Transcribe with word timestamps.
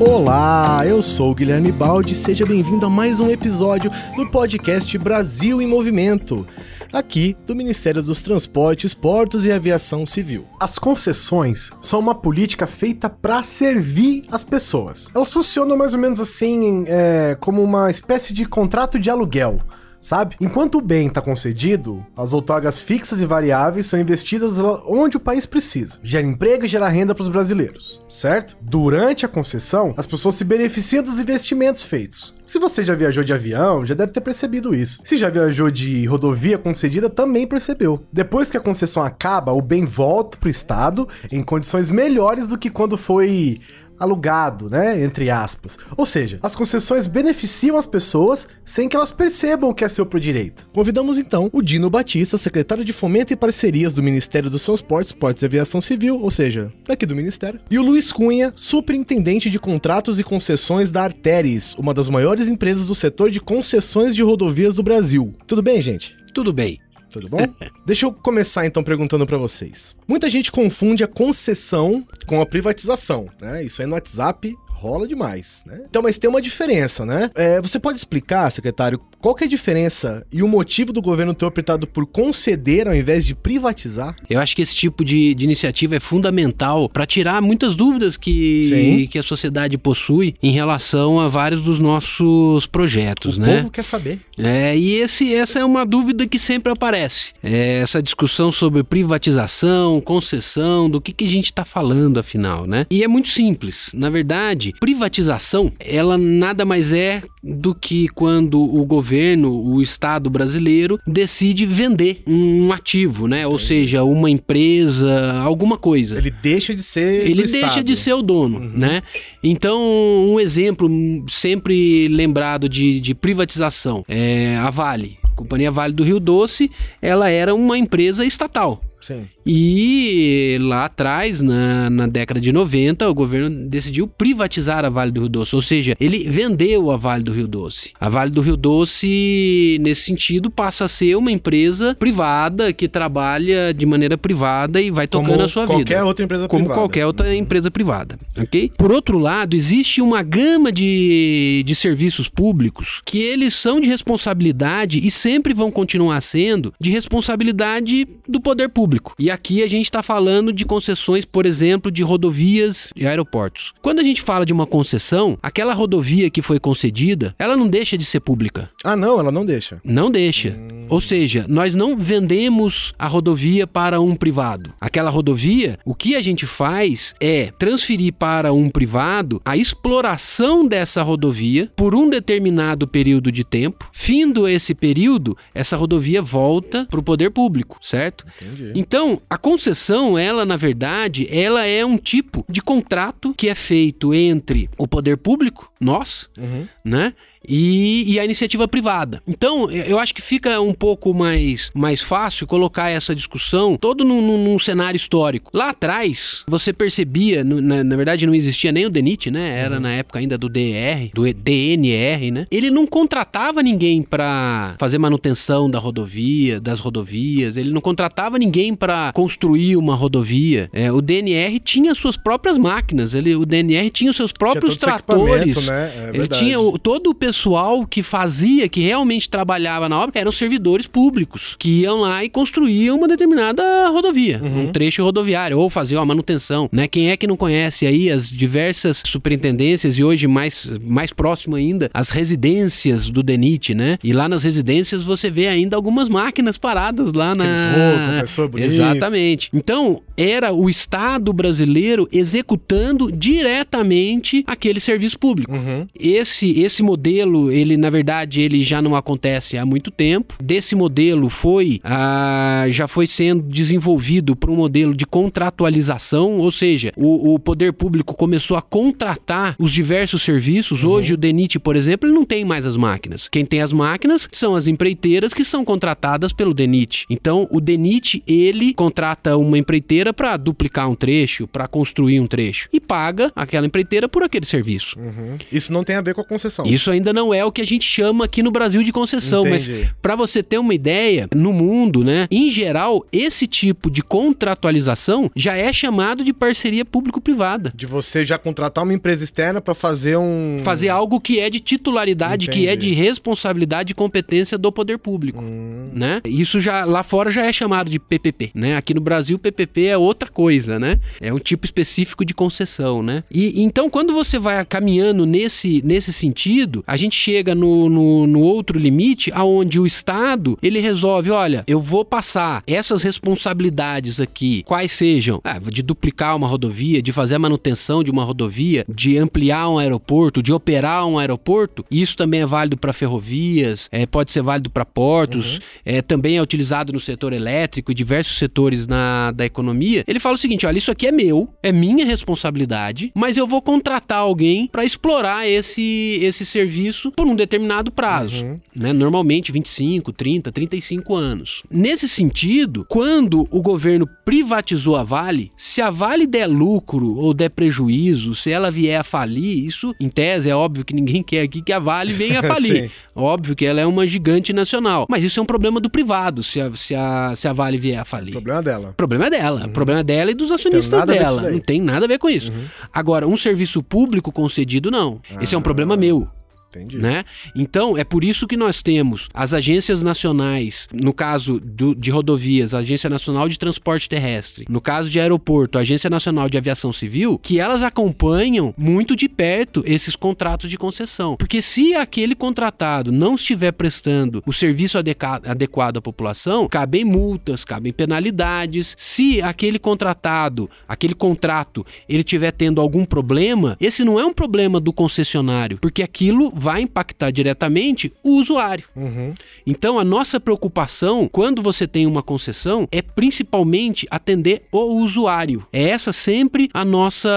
Olá, 0.00 0.82
eu 0.86 1.02
sou 1.02 1.30
o 1.30 1.34
Guilherme 1.34 1.70
Baldi, 1.70 2.14
seja 2.14 2.46
bem-vindo 2.46 2.86
a 2.86 2.88
mais 2.88 3.20
um 3.20 3.28
episódio 3.28 3.90
do 4.16 4.26
podcast 4.30 4.96
Brasil 4.96 5.60
em 5.60 5.66
Movimento, 5.66 6.46
aqui 6.90 7.36
do 7.46 7.54
Ministério 7.54 8.02
dos 8.02 8.22
Transportes, 8.22 8.94
Portos 8.94 9.44
e 9.44 9.52
Aviação 9.52 10.06
Civil. 10.06 10.46
As 10.58 10.78
concessões 10.78 11.70
são 11.82 12.00
uma 12.00 12.14
política 12.14 12.66
feita 12.66 13.10
para 13.10 13.42
servir 13.42 14.24
as 14.32 14.42
pessoas. 14.42 15.10
Elas 15.14 15.30
funcionam 15.30 15.76
mais 15.76 15.92
ou 15.92 16.00
menos 16.00 16.18
assim, 16.18 16.84
é, 16.86 17.36
como 17.38 17.62
uma 17.62 17.90
espécie 17.90 18.32
de 18.32 18.46
contrato 18.46 18.98
de 18.98 19.10
aluguel 19.10 19.58
sabe? 20.00 20.36
Enquanto 20.40 20.78
o 20.78 20.80
bem 20.80 21.08
está 21.08 21.20
concedido, 21.20 22.04
as 22.16 22.32
outorgas 22.32 22.80
fixas 22.80 23.20
e 23.20 23.26
variáveis 23.26 23.86
são 23.86 23.98
investidas 23.98 24.58
onde 24.86 25.16
o 25.16 25.20
país 25.20 25.46
precisa. 25.46 25.98
Gera 26.02 26.26
emprego 26.26 26.64
e 26.64 26.68
gera 26.68 26.88
renda 26.88 27.14
para 27.14 27.22
os 27.22 27.28
brasileiros, 27.28 28.00
certo? 28.08 28.56
Durante 28.60 29.24
a 29.24 29.28
concessão, 29.28 29.94
as 29.96 30.06
pessoas 30.06 30.34
se 30.34 30.44
beneficiam 30.44 31.02
dos 31.02 31.18
investimentos 31.18 31.82
feitos. 31.82 32.34
Se 32.46 32.58
você 32.58 32.82
já 32.82 32.96
viajou 32.96 33.22
de 33.22 33.32
avião, 33.32 33.86
já 33.86 33.94
deve 33.94 34.10
ter 34.10 34.20
percebido 34.20 34.74
isso. 34.74 35.00
Se 35.04 35.16
já 35.16 35.30
viajou 35.30 35.70
de 35.70 36.04
rodovia 36.06 36.58
concedida, 36.58 37.08
também 37.08 37.46
percebeu. 37.46 38.04
Depois 38.12 38.50
que 38.50 38.56
a 38.56 38.60
concessão 38.60 39.04
acaba, 39.04 39.52
o 39.52 39.62
bem 39.62 39.84
volta 39.84 40.36
para 40.36 40.48
o 40.48 40.50
Estado 40.50 41.08
em 41.30 41.44
condições 41.44 41.92
melhores 41.92 42.48
do 42.48 42.58
que 42.58 42.68
quando 42.68 42.96
foi 42.96 43.60
alugado, 44.00 44.68
né? 44.70 45.04
Entre 45.04 45.30
aspas. 45.30 45.78
Ou 45.96 46.06
seja, 46.06 46.38
as 46.42 46.56
concessões 46.56 47.06
beneficiam 47.06 47.76
as 47.76 47.86
pessoas 47.86 48.48
sem 48.64 48.88
que 48.88 48.96
elas 48.96 49.12
percebam 49.12 49.70
o 49.70 49.74
que 49.74 49.84
é 49.84 49.88
seu 49.88 50.06
por 50.06 50.18
direito. 50.18 50.66
Convidamos 50.72 51.18
então 51.18 51.50
o 51.52 51.62
Dino 51.62 51.90
Batista, 51.90 52.38
secretário 52.38 52.84
de 52.84 52.92
Fomento 52.92 53.32
e 53.32 53.36
Parcerias 53.36 53.92
do 53.92 54.02
Ministério 54.02 54.50
dos 54.50 54.64
Transportes, 54.64 55.12
Portos 55.12 55.42
e 55.42 55.46
Aviação 55.46 55.80
Civil, 55.80 56.20
ou 56.20 56.30
seja, 56.30 56.72
daqui 56.86 57.04
do 57.04 57.14
Ministério, 57.14 57.60
e 57.70 57.78
o 57.78 57.82
Luiz 57.82 58.10
Cunha, 58.10 58.52
superintendente 58.56 59.50
de 59.50 59.58
contratos 59.58 60.18
e 60.18 60.24
concessões 60.24 60.90
da 60.90 61.02
Arteris, 61.02 61.74
uma 61.74 61.92
das 61.92 62.08
maiores 62.08 62.48
empresas 62.48 62.86
do 62.86 62.94
setor 62.94 63.30
de 63.30 63.40
concessões 63.40 64.16
de 64.16 64.22
rodovias 64.22 64.74
do 64.74 64.82
Brasil. 64.82 65.34
Tudo 65.46 65.62
bem, 65.62 65.82
gente? 65.82 66.16
Tudo 66.32 66.52
bem. 66.52 66.80
Tudo 67.10 67.28
bom? 67.28 67.38
Deixa 67.84 68.06
eu 68.06 68.12
começar 68.12 68.66
então 68.66 68.82
perguntando 68.82 69.26
para 69.26 69.36
vocês. 69.36 69.94
Muita 70.06 70.30
gente 70.30 70.50
confunde 70.52 71.04
a 71.04 71.08
concessão 71.08 72.06
com 72.26 72.40
a 72.40 72.46
privatização, 72.46 73.26
né? 73.40 73.64
Isso 73.64 73.82
aí 73.82 73.88
no 73.88 73.94
WhatsApp 73.94 74.56
rola 74.80 75.06
demais, 75.06 75.62
né? 75.66 75.82
Então, 75.88 76.00
mas 76.00 76.16
tem 76.16 76.30
uma 76.30 76.40
diferença, 76.40 77.04
né? 77.04 77.30
É, 77.34 77.60
você 77.60 77.78
pode 77.78 77.98
explicar, 77.98 78.50
secretário, 78.50 78.98
qual 79.20 79.34
que 79.34 79.44
é 79.44 79.46
a 79.46 79.50
diferença 79.50 80.24
e 80.32 80.42
o 80.42 80.48
motivo 80.48 80.90
do 80.90 81.02
governo 81.02 81.34
ter 81.34 81.44
optado 81.44 81.86
por 81.86 82.06
conceder 82.06 82.88
ao 82.88 82.94
invés 82.94 83.26
de 83.26 83.34
privatizar? 83.34 84.16
Eu 84.28 84.40
acho 84.40 84.56
que 84.56 84.62
esse 84.62 84.74
tipo 84.74 85.04
de, 85.04 85.34
de 85.34 85.44
iniciativa 85.44 85.96
é 85.96 86.00
fundamental 86.00 86.88
para 86.88 87.04
tirar 87.04 87.42
muitas 87.42 87.76
dúvidas 87.76 88.16
que, 88.16 89.06
que 89.10 89.18
a 89.18 89.22
sociedade 89.22 89.76
possui 89.76 90.34
em 90.42 90.52
relação 90.52 91.20
a 91.20 91.28
vários 91.28 91.60
dos 91.60 91.78
nossos 91.78 92.64
projetos, 92.64 93.36
o 93.36 93.40
né? 93.40 93.54
O 93.54 93.58
povo 93.58 93.70
quer 93.70 93.84
saber. 93.84 94.18
É, 94.38 94.74
e 94.76 94.94
esse, 94.94 95.34
essa 95.34 95.58
é 95.58 95.64
uma 95.64 95.84
dúvida 95.84 96.26
que 96.26 96.38
sempre 96.38 96.72
aparece. 96.72 97.34
É 97.42 97.80
essa 97.80 98.02
discussão 98.02 98.50
sobre 98.50 98.82
privatização, 98.82 100.00
concessão, 100.00 100.88
do 100.88 101.00
que, 101.00 101.12
que 101.12 101.26
a 101.26 101.28
gente 101.28 101.46
está 101.46 101.66
falando 101.66 102.18
afinal, 102.18 102.66
né? 102.66 102.86
E 102.90 103.04
é 103.04 103.08
muito 103.08 103.28
simples. 103.28 103.90
Na 103.92 104.08
verdade, 104.08 104.69
privatização, 104.78 105.72
ela 105.78 106.16
nada 106.18 106.64
mais 106.64 106.92
é 106.92 107.22
do 107.42 107.74
que 107.74 108.08
quando 108.08 108.60
o 108.60 108.84
governo, 108.84 109.50
o 109.50 109.80
Estado 109.80 110.28
brasileiro, 110.28 110.98
decide 111.06 111.64
vender 111.64 112.22
um 112.26 112.72
ativo, 112.72 113.26
né? 113.26 113.46
Ou 113.46 113.58
seja, 113.58 114.04
uma 114.04 114.30
empresa, 114.30 115.40
alguma 115.40 115.78
coisa. 115.78 116.18
Ele 116.18 116.30
deixa 116.30 116.74
de 116.74 116.82
ser. 116.82 117.26
Ele 117.26 117.42
deixa 117.42 117.66
Estado. 117.66 117.84
de 117.84 117.96
ser 117.96 118.12
o 118.12 118.22
dono, 118.22 118.58
uhum. 118.58 118.72
né? 118.74 119.02
Então, 119.42 119.80
um 119.80 120.38
exemplo 120.38 120.88
sempre 121.28 122.08
lembrado 122.08 122.68
de, 122.68 123.00
de 123.00 123.14
privatização 123.14 124.04
é 124.08 124.56
a 124.56 124.70
Vale. 124.70 125.18
A 125.24 125.28
Companhia 125.28 125.70
Vale 125.70 125.94
do 125.94 126.04
Rio 126.04 126.20
Doce, 126.20 126.70
ela 127.00 127.30
era 127.30 127.54
uma 127.54 127.78
empresa 127.78 128.24
estatal. 128.24 128.82
Sim. 129.00 129.26
E 129.46 130.58
lá 130.60 130.84
atrás, 130.84 131.40
na, 131.40 131.88
na 131.88 132.06
década 132.06 132.40
de 132.40 132.52
90, 132.52 133.08
o 133.08 133.14
governo 133.14 133.68
decidiu 133.68 134.06
privatizar 134.06 134.84
a 134.84 134.90
Vale 134.90 135.10
do 135.10 135.20
Rio 135.20 135.28
Doce, 135.28 135.56
ou 135.56 135.62
seja, 135.62 135.96
ele 135.98 136.24
vendeu 136.28 136.90
a 136.90 136.96
Vale 136.96 137.24
do 137.24 137.32
Rio 137.32 137.48
Doce. 137.48 137.92
A 137.98 138.08
Vale 138.08 138.30
do 138.30 138.40
Rio 138.40 138.56
Doce, 138.56 139.78
nesse 139.80 140.02
sentido, 140.02 140.50
passa 140.50 140.84
a 140.84 140.88
ser 140.88 141.16
uma 141.16 141.32
empresa 141.32 141.96
privada 141.98 142.72
que 142.72 142.86
trabalha 142.86 143.72
de 143.72 143.86
maneira 143.86 144.18
privada 144.18 144.80
e 144.80 144.90
vai 144.90 145.06
tocando 145.06 145.30
Como 145.30 145.42
a 145.42 145.48
sua 145.48 145.62
vida. 145.62 145.74
Qualquer 145.74 146.02
outra 146.02 146.24
empresa 146.24 146.48
Como 146.48 146.64
privada. 146.64 146.80
qualquer 146.80 147.06
outra 147.06 147.34
empresa 147.34 147.70
privada, 147.70 148.18
ok? 148.38 148.72
Por 148.76 148.92
outro 148.92 149.18
lado, 149.18 149.56
existe 149.56 150.02
uma 150.02 150.22
gama 150.22 150.70
de, 150.70 151.62
de 151.64 151.74
serviços 151.74 152.28
públicos 152.28 153.00
que 153.04 153.18
eles 153.18 153.54
são 153.54 153.80
de 153.80 153.88
responsabilidade 153.88 154.98
e 155.04 155.10
sempre 155.10 155.54
vão 155.54 155.70
continuar 155.70 156.20
sendo 156.20 156.72
de 156.78 156.90
responsabilidade 156.90 158.06
do 158.28 158.40
poder 158.40 158.68
público 158.68 158.89
público. 158.90 159.14
E 159.18 159.30
aqui 159.30 159.62
a 159.62 159.68
gente 159.68 159.84
está 159.84 160.02
falando 160.02 160.52
de 160.52 160.64
concessões, 160.64 161.24
por 161.24 161.46
exemplo, 161.46 161.92
de 161.92 162.02
rodovias 162.02 162.92
e 162.96 163.06
aeroportos. 163.06 163.72
Quando 163.80 164.00
a 164.00 164.02
gente 164.02 164.20
fala 164.20 164.44
de 164.44 164.52
uma 164.52 164.66
concessão, 164.66 165.38
aquela 165.40 165.72
rodovia 165.72 166.28
que 166.28 166.42
foi 166.42 166.58
concedida, 166.58 167.32
ela 167.38 167.56
não 167.56 167.68
deixa 167.68 167.96
de 167.96 168.04
ser 168.04 168.18
pública. 168.18 168.68
Ah, 168.82 168.96
não, 168.96 169.20
ela 169.20 169.30
não 169.30 169.44
deixa. 169.44 169.80
Não 169.84 170.10
deixa. 170.10 170.50
Hum. 170.50 170.86
Ou 170.88 171.00
seja, 171.00 171.46
nós 171.48 171.76
não 171.76 171.96
vendemos 171.96 172.92
a 172.98 173.06
rodovia 173.06 173.64
para 173.64 174.00
um 174.00 174.16
privado. 174.16 174.72
Aquela 174.80 175.08
rodovia, 175.08 175.78
o 175.84 175.94
que 175.94 176.16
a 176.16 176.20
gente 176.20 176.44
faz 176.46 177.14
é 177.20 177.52
transferir 177.56 178.12
para 178.12 178.52
um 178.52 178.68
privado 178.68 179.40
a 179.44 179.56
exploração 179.56 180.66
dessa 180.66 181.00
rodovia 181.02 181.70
por 181.76 181.94
um 181.94 182.10
determinado 182.10 182.88
período 182.88 183.30
de 183.30 183.44
tempo. 183.44 183.88
Findo 183.92 184.48
esse 184.48 184.74
período, 184.74 185.36
essa 185.54 185.76
rodovia 185.76 186.20
volta 186.20 186.86
para 186.90 186.98
o 186.98 187.04
poder 187.04 187.30
público, 187.30 187.78
certo? 187.80 188.26
Entendi. 188.42 188.79
Então, 188.80 189.20
a 189.28 189.36
concessão, 189.36 190.18
ela 190.18 190.46
na 190.46 190.56
verdade, 190.56 191.28
ela 191.30 191.66
é 191.66 191.84
um 191.84 191.98
tipo 191.98 192.46
de 192.48 192.62
contrato 192.62 193.34
que 193.34 193.46
é 193.46 193.54
feito 193.54 194.14
entre 194.14 194.70
o 194.78 194.88
poder 194.88 195.18
público, 195.18 195.70
nós, 195.78 196.30
uhum. 196.38 196.66
né? 196.82 197.12
E, 197.52 198.04
e, 198.06 198.20
a 198.20 198.24
iniciativa 198.24 198.68
privada. 198.68 199.20
Então, 199.26 199.68
eu 199.68 199.98
acho 199.98 200.14
que 200.14 200.22
fica 200.22 200.60
um 200.60 200.72
pouco 200.72 201.12
mais, 201.12 201.72
mais 201.74 202.00
fácil 202.00 202.46
colocar 202.46 202.90
essa 202.90 203.12
discussão 203.12 203.76
todo 203.76 204.04
num, 204.04 204.22
num, 204.22 204.44
num 204.44 204.58
cenário 204.58 204.96
histórico. 204.96 205.50
Lá 205.52 205.70
atrás, 205.70 206.44
você 206.46 206.72
percebia, 206.72 207.42
no, 207.42 207.60
na, 207.60 207.82
na, 207.82 207.96
verdade 207.96 208.24
não 208.24 208.34
existia 208.34 208.70
nem 208.70 208.86
o 208.86 208.90
DENIT, 208.90 209.32
né? 209.32 209.58
Era 209.58 209.74
uhum. 209.76 209.80
na 209.80 209.92
época 209.94 210.20
ainda 210.20 210.38
do 210.38 210.48
DR, 210.48 211.10
do 211.12 211.22
DNR, 211.34 212.30
né? 212.30 212.46
Ele 212.52 212.70
não 212.70 212.86
contratava 212.86 213.64
ninguém 213.64 214.00
para 214.00 214.76
fazer 214.78 214.98
manutenção 214.98 215.68
da 215.68 215.78
rodovia, 215.80 216.60
das 216.60 216.78
rodovias, 216.78 217.56
ele 217.56 217.72
não 217.72 217.80
contratava 217.80 218.38
ninguém 218.38 218.76
para 218.76 219.12
construir 219.12 219.76
uma 219.76 219.96
rodovia. 219.96 220.70
É, 220.72 220.92
o 220.92 221.00
DNR 221.00 221.58
tinha 221.58 221.92
suas 221.96 222.16
próprias 222.16 222.58
máquinas, 222.58 223.12
ele, 223.12 223.34
o 223.34 223.44
DNR 223.44 223.90
tinha 223.90 224.12
os 224.12 224.16
seus 224.16 224.30
próprios 224.30 224.76
tratores. 224.76 225.66
Né? 225.66 225.92
É 225.96 226.10
ele 226.14 226.28
tinha 226.28 226.60
o, 226.60 226.78
todo 226.78 227.10
o 227.10 227.14
pessoal 227.14 227.39
que 227.88 228.02
fazia, 228.02 228.68
que 228.68 228.80
realmente 228.80 229.28
trabalhava 229.28 229.88
na 229.88 229.98
obra, 229.98 230.20
eram 230.20 230.32
servidores 230.32 230.86
públicos, 230.86 231.56
que 231.58 231.82
iam 231.82 232.00
lá 232.00 232.24
e 232.24 232.28
construíam 232.28 232.96
uma 232.96 233.08
determinada 233.08 233.62
rodovia, 233.88 234.40
Uhum. 234.42 234.68
um 234.68 234.72
trecho 234.72 235.02
rodoviário, 235.02 235.58
ou 235.58 235.68
faziam 235.70 236.02
a 236.02 236.04
manutenção, 236.06 236.68
né? 236.72 236.86
Quem 236.88 237.10
é 237.10 237.16
que 237.16 237.26
não 237.26 237.36
conhece 237.36 237.86
aí 237.86 238.10
as 238.10 238.28
diversas 238.28 239.02
superintendências 239.06 239.98
e 239.98 240.04
hoje 240.04 240.26
mais, 240.26 240.70
mais 240.82 241.12
próximo 241.12 241.56
ainda, 241.56 241.90
as 241.94 242.10
residências 242.10 243.08
do 243.10 243.22
DENIT, 243.22 243.74
né? 243.74 243.98
E 244.02 244.12
lá 244.12 244.28
nas 244.28 244.44
residências 244.44 245.04
você 245.04 245.30
vê 245.30 245.46
ainda 245.48 245.76
algumas 245.76 246.08
máquinas 246.08 246.58
paradas 246.58 247.12
lá 247.12 247.34
na... 247.34 247.44
Aqueles 247.44 247.64
rocos, 247.64 248.20
pessoa 248.20 248.48
bonita. 248.48 248.66
Exatamente. 248.72 249.50
Então, 249.52 250.00
era 250.20 250.52
o 250.52 250.68
Estado 250.68 251.32
brasileiro 251.32 252.06
executando 252.12 253.10
diretamente 253.10 254.44
aquele 254.46 254.78
serviço 254.78 255.18
público. 255.18 255.52
Uhum. 255.52 255.86
Esse, 255.98 256.60
esse 256.60 256.82
modelo, 256.82 257.50
ele 257.50 257.76
na 257.76 257.88
verdade, 257.88 258.40
ele 258.40 258.62
já 258.62 258.82
não 258.82 258.94
acontece 258.94 259.56
há 259.56 259.64
muito 259.64 259.90
tempo. 259.90 260.34
Desse 260.42 260.74
modelo 260.74 261.30
foi, 261.30 261.80
ah, 261.82 262.66
já 262.68 262.86
foi 262.86 263.06
sendo 263.06 263.42
desenvolvido 263.42 264.36
para 264.36 264.50
um 264.50 264.56
modelo 264.56 264.94
de 264.94 265.06
contratualização, 265.06 266.38
ou 266.38 266.50
seja, 266.50 266.92
o, 266.96 267.34
o, 267.34 267.38
poder 267.38 267.72
público 267.72 268.14
começou 268.14 268.56
a 268.56 268.62
contratar 268.62 269.56
os 269.58 269.72
diversos 269.72 270.22
serviços. 270.22 270.84
Uhum. 270.84 270.90
Hoje 270.90 271.14
o 271.14 271.16
DENIT, 271.16 271.58
por 271.58 271.76
exemplo, 271.76 272.08
ele 272.08 272.14
não 272.14 272.26
tem 272.26 272.44
mais 272.44 272.66
as 272.66 272.76
máquinas. 272.76 273.28
Quem 273.28 273.44
tem 273.44 273.62
as 273.62 273.72
máquinas 273.72 274.28
são 274.32 274.54
as 274.54 274.66
empreiteiras 274.66 275.32
que 275.32 275.44
são 275.44 275.64
contratadas 275.64 276.32
pelo 276.32 276.52
DENIT. 276.52 277.06
Então, 277.08 277.48
o 277.50 277.60
DENIT, 277.60 278.22
ele 278.26 278.74
contrata 278.74 279.36
uma 279.36 279.56
empreiteira 279.56 280.09
para 280.12 280.36
duplicar 280.36 280.88
um 280.88 280.94
trecho, 280.94 281.46
para 281.46 281.66
construir 281.66 282.20
um 282.20 282.26
trecho 282.26 282.68
e 282.72 282.80
paga 282.80 283.32
aquela 283.34 283.66
empreiteira 283.66 284.08
por 284.08 284.22
aquele 284.22 284.46
serviço. 284.46 284.98
Uhum. 284.98 285.36
Isso 285.50 285.72
não 285.72 285.84
tem 285.84 285.96
a 285.96 286.00
ver 286.00 286.14
com 286.14 286.20
a 286.20 286.24
concessão. 286.24 286.66
Isso 286.66 286.90
ainda 286.90 287.12
não 287.12 287.32
é 287.32 287.44
o 287.44 287.52
que 287.52 287.60
a 287.60 287.66
gente 287.66 287.84
chama 287.84 288.24
aqui 288.24 288.42
no 288.42 288.50
Brasil 288.50 288.82
de 288.82 288.92
concessão, 288.92 289.46
Entendi. 289.46 289.72
mas 289.72 289.94
para 290.00 290.16
você 290.16 290.42
ter 290.42 290.58
uma 290.58 290.74
ideia, 290.74 291.28
no 291.34 291.52
mundo, 291.52 292.04
né, 292.04 292.26
em 292.30 292.50
geral, 292.50 293.04
esse 293.12 293.46
tipo 293.46 293.90
de 293.90 294.02
contratualização 294.02 295.30
já 295.34 295.56
é 295.56 295.72
chamado 295.72 296.24
de 296.24 296.32
parceria 296.32 296.84
público-privada. 296.84 297.72
De 297.74 297.86
você 297.86 298.24
já 298.24 298.38
contratar 298.38 298.84
uma 298.84 298.94
empresa 298.94 299.24
externa 299.24 299.60
para 299.60 299.74
fazer 299.74 300.16
um 300.16 300.58
fazer 300.62 300.88
algo 300.88 301.20
que 301.20 301.38
é 301.40 301.48
de 301.50 301.60
titularidade, 301.60 302.46
Entendi. 302.46 302.64
que 302.64 302.68
é 302.68 302.76
de 302.76 302.92
responsabilidade 302.92 303.92
e 303.92 303.94
competência 303.94 304.56
do 304.58 304.70
poder 304.72 304.98
público, 304.98 305.42
hum. 305.42 305.90
né? 305.92 306.20
Isso 306.24 306.60
já 306.60 306.84
lá 306.84 307.02
fora 307.02 307.30
já 307.30 307.44
é 307.44 307.52
chamado 307.52 307.90
de 307.90 307.98
PPP, 307.98 308.50
né? 308.54 308.76
Aqui 308.76 308.94
no 308.94 309.00
Brasil 309.00 309.38
PPP 309.38 309.89
é 309.90 309.98
outra 309.98 310.30
coisa, 310.30 310.78
né? 310.78 310.98
É 311.20 311.32
um 311.32 311.38
tipo 311.38 311.64
específico 311.64 312.24
de 312.24 312.34
concessão, 312.34 313.02
né? 313.02 313.24
E 313.30 313.62
então 313.62 313.90
quando 313.90 314.12
você 314.12 314.38
vai 314.38 314.64
caminhando 314.64 315.26
nesse 315.26 315.82
nesse 315.84 316.12
sentido, 316.12 316.82
a 316.86 316.96
gente 316.96 317.16
chega 317.16 317.54
no, 317.54 317.88
no, 317.88 318.26
no 318.26 318.40
outro 318.40 318.78
limite 318.78 319.30
aonde 319.34 319.78
o 319.78 319.86
Estado 319.86 320.58
ele 320.62 320.80
resolve, 320.80 321.30
olha, 321.30 321.64
eu 321.66 321.80
vou 321.80 322.04
passar 322.04 322.62
essas 322.66 323.02
responsabilidades 323.02 324.20
aqui, 324.20 324.62
quais 324.64 324.92
sejam, 324.92 325.40
ah, 325.44 325.58
de 325.58 325.82
duplicar 325.82 326.36
uma 326.36 326.46
rodovia, 326.46 327.02
de 327.02 327.12
fazer 327.12 327.34
a 327.34 327.38
manutenção 327.38 328.02
de 328.02 328.10
uma 328.10 328.24
rodovia, 328.24 328.84
de 328.88 329.18
ampliar 329.18 329.68
um 329.68 329.78
aeroporto, 329.78 330.42
de 330.42 330.52
operar 330.52 331.06
um 331.06 331.18
aeroporto. 331.18 331.84
Isso 331.90 332.16
também 332.16 332.40
é 332.40 332.46
válido 332.46 332.76
para 332.76 332.92
ferrovias, 332.92 333.88
é, 333.90 334.06
pode 334.06 334.32
ser 334.32 334.42
válido 334.42 334.70
para 334.70 334.84
portos, 334.84 335.54
uhum. 335.54 335.60
é, 335.84 336.02
também 336.02 336.36
é 336.36 336.42
utilizado 336.42 336.92
no 336.92 337.00
setor 337.00 337.32
elétrico 337.32 337.90
e 337.90 337.94
diversos 337.94 338.38
setores 338.38 338.86
na, 338.86 339.32
da 339.32 339.44
economia. 339.44 339.79
Ele 340.06 340.20
fala 340.20 340.34
o 340.34 340.38
seguinte: 340.38 340.66
olha, 340.66 340.78
isso 340.78 340.90
aqui 340.90 341.06
é 341.06 341.12
meu, 341.12 341.48
é 341.62 341.72
minha 341.72 342.04
responsabilidade, 342.04 343.10
mas 343.14 343.36
eu 343.36 343.46
vou 343.46 343.62
contratar 343.62 344.18
alguém 344.18 344.66
para 344.66 344.84
explorar 344.84 345.48
esse, 345.48 346.18
esse 346.22 346.44
serviço 346.44 347.12
por 347.12 347.26
um 347.26 347.34
determinado 347.34 347.90
prazo, 347.90 348.44
uhum. 348.44 348.60
né? 348.74 348.92
Normalmente 348.92 349.52
25, 349.52 350.12
30, 350.12 350.52
35 350.52 351.14
anos. 351.14 351.62
Nesse 351.70 352.08
sentido, 352.08 352.86
quando 352.88 353.46
o 353.50 353.62
governo 353.62 354.06
privatizou 354.24 354.96
a 354.96 355.02
Vale, 355.02 355.52
se 355.56 355.80
a 355.80 355.90
Vale 355.90 356.26
der 356.26 356.46
lucro 356.46 357.16
ou 357.16 357.32
der 357.34 357.50
prejuízo, 357.50 358.34
se 358.34 358.50
ela 358.50 358.70
vier 358.70 359.00
a 359.00 359.04
falir, 359.04 359.64
isso 359.66 359.94
em 360.00 360.08
tese 360.08 360.48
é 360.48 360.54
óbvio 360.54 360.84
que 360.84 360.94
ninguém 360.94 361.22
quer 361.22 361.42
aqui 361.42 361.62
que 361.62 361.72
a 361.72 361.78
Vale 361.78 362.12
venha 362.12 362.40
a 362.40 362.42
falir. 362.54 362.90
óbvio 363.14 363.56
que 363.56 363.64
ela 363.64 363.80
é 363.80 363.86
uma 363.86 364.06
gigante 364.06 364.52
nacional, 364.52 365.06
mas 365.08 365.24
isso 365.24 365.40
é 365.40 365.42
um 365.42 365.46
problema 365.46 365.80
do 365.80 365.90
privado 365.90 366.42
se 366.42 366.60
a, 366.60 366.72
se 366.74 366.94
a, 366.94 367.32
se 367.34 367.48
a 367.48 367.52
Vale 367.52 367.78
vier 367.78 367.98
a 367.98 368.04
falir. 368.04 368.30
O 368.30 368.32
problema 368.32 368.62
dela. 368.62 368.90
O 368.90 368.94
problema 368.94 369.26
é 369.26 369.30
dela. 369.30 369.69
Uhum. 369.70 369.72
O 369.72 369.74
problema 369.74 370.00
é 370.00 370.04
dela 370.04 370.30
e 370.30 370.34
dos 370.34 370.50
acionistas 370.50 371.04
dela. 371.06 371.50
Não 371.50 371.60
tem 371.60 371.80
nada 371.80 372.04
a 372.04 372.08
ver 372.08 372.18
com 372.18 372.28
isso. 372.28 372.50
Uhum. 372.50 372.64
Agora, 372.92 373.26
um 373.26 373.36
serviço 373.36 373.82
público 373.82 374.32
concedido, 374.32 374.90
não. 374.90 375.20
Ah. 375.34 375.42
Esse 375.42 375.54
é 375.54 375.58
um 375.58 375.62
problema 375.62 375.96
meu. 375.96 376.28
Entendi. 376.70 376.98
Né? 376.98 377.24
Então, 377.54 377.98
é 377.98 378.04
por 378.04 378.22
isso 378.22 378.46
que 378.46 378.56
nós 378.56 378.80
temos 378.80 379.28
as 379.34 379.52
agências 379.52 380.02
nacionais, 380.02 380.88
no 380.92 381.12
caso 381.12 381.58
do, 381.58 381.94
de 381.94 382.10
rodovias, 382.10 382.74
a 382.74 382.78
Agência 382.78 383.10
Nacional 383.10 383.48
de 383.48 383.58
Transporte 383.58 384.08
Terrestre, 384.08 384.66
no 384.68 384.80
caso 384.80 385.10
de 385.10 385.18
aeroporto, 385.18 385.78
a 385.78 385.80
Agência 385.80 386.08
Nacional 386.08 386.48
de 386.48 386.56
Aviação 386.56 386.92
Civil, 386.92 387.38
que 387.42 387.58
elas 387.58 387.82
acompanham 387.82 388.72
muito 388.78 389.16
de 389.16 389.28
perto 389.28 389.82
esses 389.84 390.14
contratos 390.14 390.70
de 390.70 390.78
concessão. 390.78 391.36
Porque 391.36 391.60
se 391.60 391.94
aquele 391.94 392.36
contratado 392.36 393.10
não 393.10 393.34
estiver 393.34 393.72
prestando 393.72 394.42
o 394.46 394.52
serviço 394.52 394.96
adequado 394.96 395.96
à 395.96 396.00
população, 396.00 396.68
cabem 396.68 397.04
multas, 397.04 397.64
cabem 397.64 397.92
penalidades. 397.92 398.94
Se 398.96 399.42
aquele 399.42 399.78
contratado, 399.78 400.70
aquele 400.86 401.14
contrato, 401.14 401.84
ele 402.08 402.20
estiver 402.20 402.52
tendo 402.52 402.80
algum 402.80 403.04
problema, 403.04 403.76
esse 403.80 404.04
não 404.04 404.20
é 404.20 404.24
um 404.24 404.32
problema 404.32 404.78
do 404.78 404.92
concessionário, 404.92 405.78
porque 405.80 406.02
aquilo 406.02 406.52
vai 406.60 406.82
impactar 406.82 407.30
diretamente 407.30 408.12
o 408.22 408.32
usuário. 408.32 408.84
Uhum. 408.94 409.32
Então, 409.66 409.98
a 409.98 410.04
nossa 410.04 410.38
preocupação 410.38 411.26
quando 411.26 411.62
você 411.62 411.86
tem 411.86 412.06
uma 412.06 412.22
concessão 412.22 412.86
é 412.92 413.00
principalmente 413.00 414.06
atender 414.10 414.64
o 414.70 414.96
usuário. 415.00 415.66
É 415.72 415.88
essa 415.88 416.12
sempre 416.12 416.68
a 416.74 416.84
nossa, 416.84 417.30